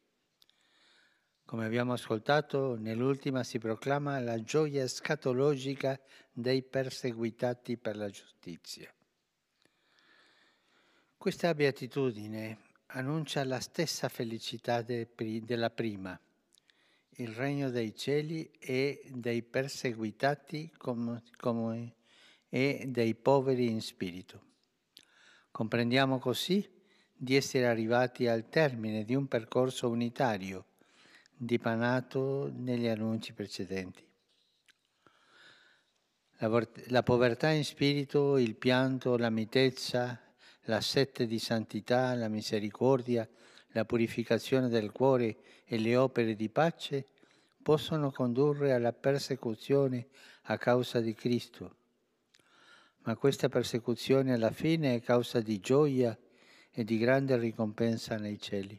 [1.43, 5.99] Come abbiamo ascoltato, nell'ultima si proclama la gioia scatologica
[6.32, 8.91] dei perseguitati per la giustizia.
[11.17, 15.09] Questa beatitudine annuncia la stessa felicità de,
[15.43, 16.19] della prima,
[17.17, 21.95] il regno dei cieli e dei perseguitati come, come,
[22.49, 24.53] e dei poveri in spirito.
[25.49, 26.73] Comprendiamo così
[27.16, 30.66] di essere arrivati al termine di un percorso unitario
[31.38, 34.03] dipanato negli annunci precedenti.
[36.39, 40.20] La, la povertà in spirito, il pianto, la mitezza,
[40.63, 43.28] la sette di santità, la misericordia,
[43.70, 47.05] la purificazione del cuore e le opere di pace
[47.61, 50.07] possono condurre alla persecuzione
[50.43, 51.78] a causa di Cristo.
[53.03, 56.18] Ma questa persecuzione alla fine è causa di gioia
[56.78, 58.78] e di grande ricompensa nei cieli.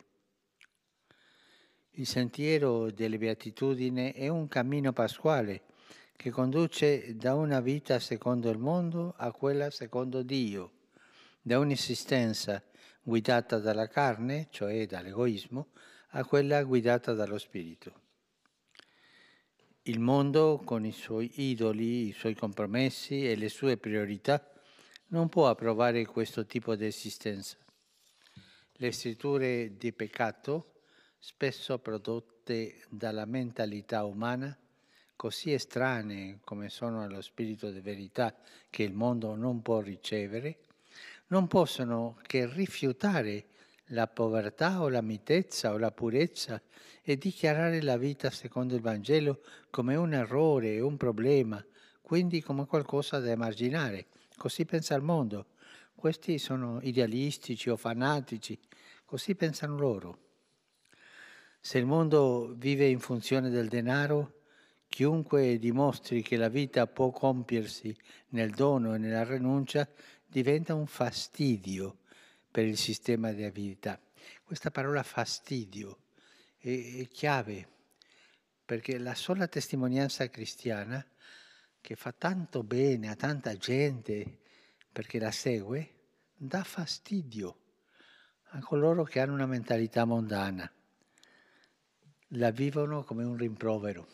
[1.93, 5.63] Il sentiero delle beatitudini è un cammino pasquale
[6.15, 10.73] che conduce da una vita secondo il mondo a quella secondo Dio,
[11.41, 12.63] da un'esistenza
[13.03, 15.69] guidata dalla carne, cioè dall'egoismo,
[16.11, 18.05] a quella guidata dallo spirito.
[19.83, 24.53] Il mondo, con i suoi idoli, i suoi compromessi e le sue priorità,
[25.09, 27.57] non può approvare questo tipo di esistenza.
[28.79, 30.83] Le scritture di peccato
[31.19, 34.55] spesso prodotte dalla mentalità umana,
[35.17, 38.37] così estranee come sono allo spirito di verità
[38.69, 40.59] che il mondo non può ricevere,
[41.29, 43.47] non possono che rifiutare
[43.91, 46.61] la povertà o la mitezza o la purezza
[47.01, 51.65] e dichiarare la vita secondo il Vangelo come un errore, un problema,
[52.03, 54.09] quindi come qualcosa da emarginare.
[54.37, 55.47] Così pensa il mondo.
[55.97, 58.57] Questi sono idealistici o fanatici,
[59.07, 60.19] così pensano loro.
[61.59, 64.43] Se il mondo vive in funzione del denaro,
[64.89, 67.97] chiunque dimostri che la vita può compiersi
[68.29, 69.89] nel dono e nella rinuncia
[70.27, 72.01] diventa un fastidio
[72.51, 73.99] per il sistema di avidità.
[74.45, 76.01] Questa parola fastidio
[76.59, 77.69] è, è chiave
[78.65, 81.05] perché la sola testimonianza cristiana
[81.81, 84.41] che fa tanto bene a tanta gente
[84.97, 85.91] perché la segue,
[86.35, 87.59] dà fastidio
[88.53, 90.73] a coloro che hanno una mentalità mondana
[92.29, 94.07] la vivono come un rimprovero.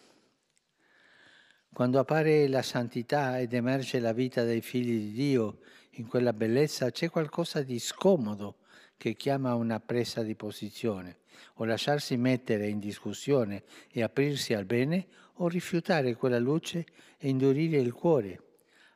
[1.72, 5.60] Quando appare la santità ed emerge la vita dei figli di Dio
[5.90, 8.56] in quella bellezza, c'è qualcosa di scomodo
[8.96, 11.18] che chiama una presa di posizione,
[11.54, 16.84] o lasciarsi mettere in discussione e aprirsi al bene, o rifiutare quella luce
[17.18, 18.51] e indurire il cuore,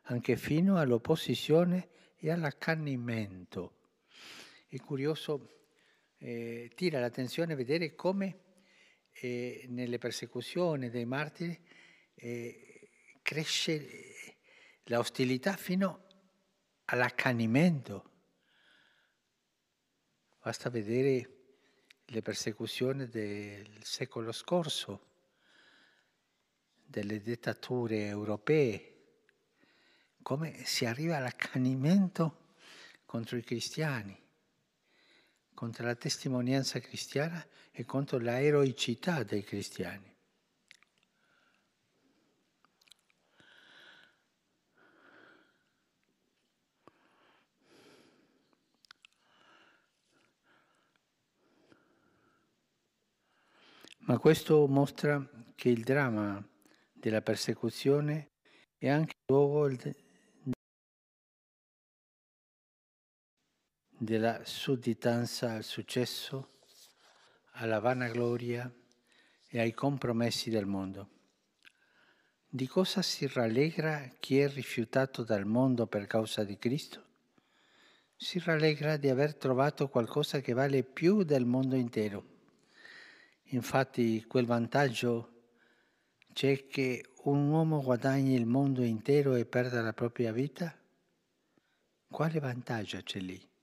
[0.09, 3.79] anche fino all'opposizione e all'accanimento.
[4.69, 5.67] È curioso,
[6.19, 8.45] eh, tira l'attenzione a vedere come
[9.13, 11.59] eh, nelle persecuzioni dei martiri
[12.15, 12.91] eh,
[13.23, 14.35] cresce
[14.85, 16.07] la ostilità fino
[16.87, 18.11] all'accanimento.
[20.41, 21.31] Basta vedere
[22.05, 25.15] le persecuzioni del secolo scorso,
[26.85, 28.96] delle dittature europee,
[30.27, 32.49] come si arriva all'accanimento
[33.05, 34.25] contro i cristiani
[35.55, 40.13] contro la testimonianza cristiana e contro la eroicità dei cristiani.
[54.01, 55.25] Ma questo mostra
[55.55, 56.45] che il dramma
[56.93, 58.33] della persecuzione
[58.77, 59.61] è anche luogo
[63.99, 66.59] della sudditanza al successo,
[67.53, 68.71] alla vanagloria
[69.49, 71.09] e ai compromessi del mondo.
[72.47, 77.05] Di cosa si rallegra chi è rifiutato dal mondo per causa di Cristo?
[78.15, 82.35] Si rallegra di aver trovato qualcosa che vale più del mondo intero.
[83.51, 85.33] Infatti quel vantaggio
[86.33, 90.75] c'è che un uomo guadagni il mondo intero e perda la propria vita?
[92.09, 93.55] Quale vantaggio c'è lì?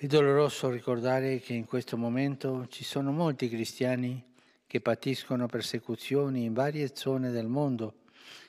[0.00, 4.32] È doloroso ricordare che in questo momento ci sono molti cristiani
[4.66, 7.96] che patiscono persecuzioni in varie zone del mondo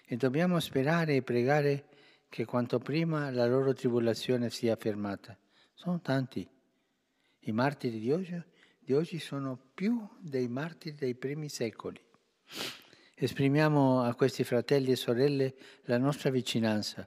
[0.06, 1.88] e dobbiamo sperare e pregare
[2.30, 5.38] che quanto prima la loro tribolazione sia fermata.
[5.73, 6.48] Sono tanti.
[7.40, 8.41] I martiri di oggi
[8.80, 12.02] di oggi sono più dei martiri dei primi secoli.
[13.14, 17.06] Esprimiamo a questi fratelli e sorelle la nostra vicinanza.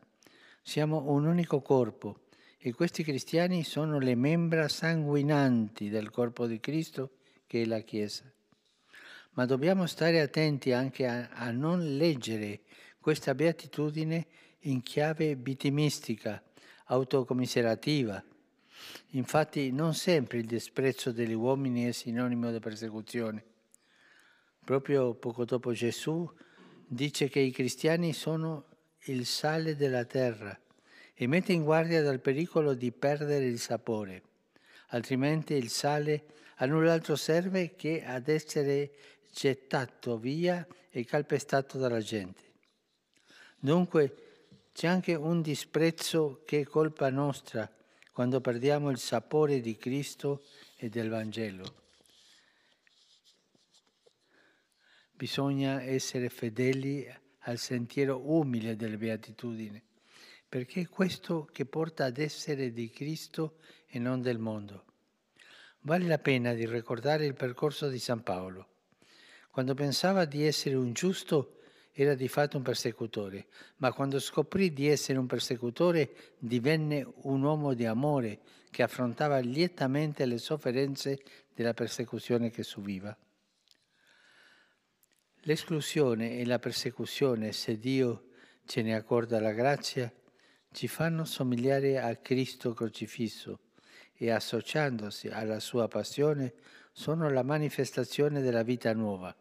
[0.61, 2.24] Siamo un unico corpo
[2.67, 7.11] e questi cristiani sono le membra sanguinanti del corpo di Cristo
[7.47, 8.25] che è la Chiesa.
[9.33, 12.63] Ma dobbiamo stare attenti anche a, a non leggere
[13.01, 14.27] questa beatitudine
[14.61, 16.43] in chiave vitimistica,
[16.87, 18.25] autocommiserativa.
[19.09, 23.45] Infatti non sempre il disprezzo degli uomini è sinonimo di persecuzione.
[24.65, 26.27] Proprio poco dopo Gesù
[26.87, 28.69] dice che i cristiani sono
[29.01, 30.59] il sale della terra
[31.15, 34.23] e mette in guardia dal pericolo di perdere il sapore,
[34.89, 36.25] altrimenti il sale
[36.57, 38.93] a null'altro serve che ad essere
[39.33, 42.43] gettato via e calpestato dalla gente.
[43.59, 44.17] Dunque
[44.73, 47.71] c'è anche un disprezzo che è colpa nostra
[48.13, 50.45] quando perdiamo il sapore di Cristo
[50.77, 51.83] e del Vangelo.
[55.13, 57.07] Bisogna essere fedeli
[57.47, 59.83] al sentiero umile delle beatitudini
[60.55, 63.57] perché è questo che porta ad essere di Cristo
[63.89, 64.85] e non del mondo.
[65.81, 68.69] Vale la pena di ricordare il percorso di San Paolo.
[69.51, 71.59] Quando pensava di essere un giusto
[71.91, 73.49] era di fatto un persecutore,
[73.79, 78.39] ma quando scoprì di essere un persecutore divenne un uomo di amore
[78.71, 81.21] che affrontava lietamente le sofferenze
[81.53, 83.19] della persecuzione che subiva.
[85.41, 88.29] L'esclusione e la persecuzione, se Dio
[88.65, 90.15] ce ne accorda la grazia,
[90.75, 93.61] ci fanno somigliare a Cristo crocifisso
[94.13, 96.53] e associandosi alla sua passione
[96.91, 99.35] sono la manifestazione della vita nuova.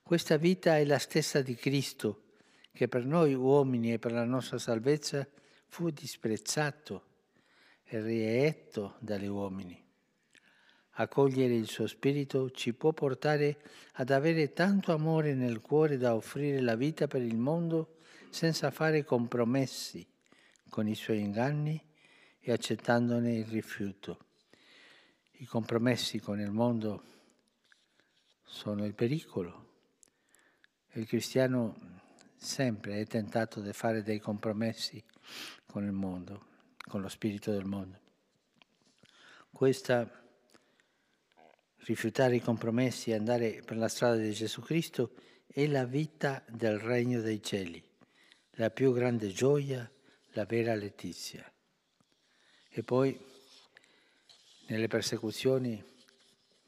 [0.00, 2.26] Questa vita è la stessa di Cristo,
[2.72, 5.26] che per noi uomini e per la nostra salvezza
[5.66, 7.06] fu disprezzato
[7.82, 9.84] e rietto dagli uomini.
[11.00, 13.58] Accogliere il suo spirito ci può portare
[13.94, 17.96] ad avere tanto amore nel cuore da offrire la vita per il mondo
[18.30, 20.06] senza fare compromessi
[20.68, 21.82] con i suoi inganni
[22.38, 24.26] e accettandone il rifiuto.
[25.40, 27.02] I compromessi con il mondo
[28.44, 29.66] sono il pericolo.
[30.92, 32.00] Il cristiano
[32.36, 35.02] sempre è tentato di fare dei compromessi
[35.66, 36.46] con il mondo,
[36.86, 38.00] con lo spirito del mondo.
[39.50, 40.10] Questa
[41.78, 45.14] rifiutare i compromessi e andare per la strada di Gesù Cristo
[45.46, 47.82] è la vita del regno dei cieli,
[48.52, 49.90] la più grande gioia
[50.32, 51.50] la vera letizia.
[52.68, 53.18] E poi
[54.66, 55.82] nelle persecuzioni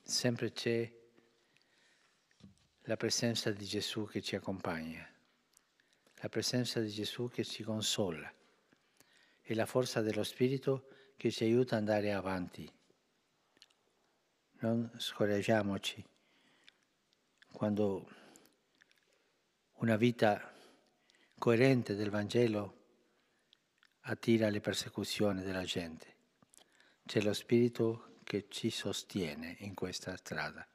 [0.02, 0.90] sempre c'è
[2.84, 5.08] la presenza di Gesù che ci accompagna,
[6.16, 8.32] la presenza di Gesù che ci consola
[9.42, 12.70] e la forza dello Spirito che ci aiuta ad andare avanti.
[14.60, 16.04] Non scoraggiamoci
[17.52, 18.08] quando
[19.74, 20.52] una vita
[21.38, 22.79] coerente del Vangelo
[24.02, 26.06] attira le persecuzioni della gente.
[27.04, 30.66] C'è lo Spirito che ci sostiene in questa strada.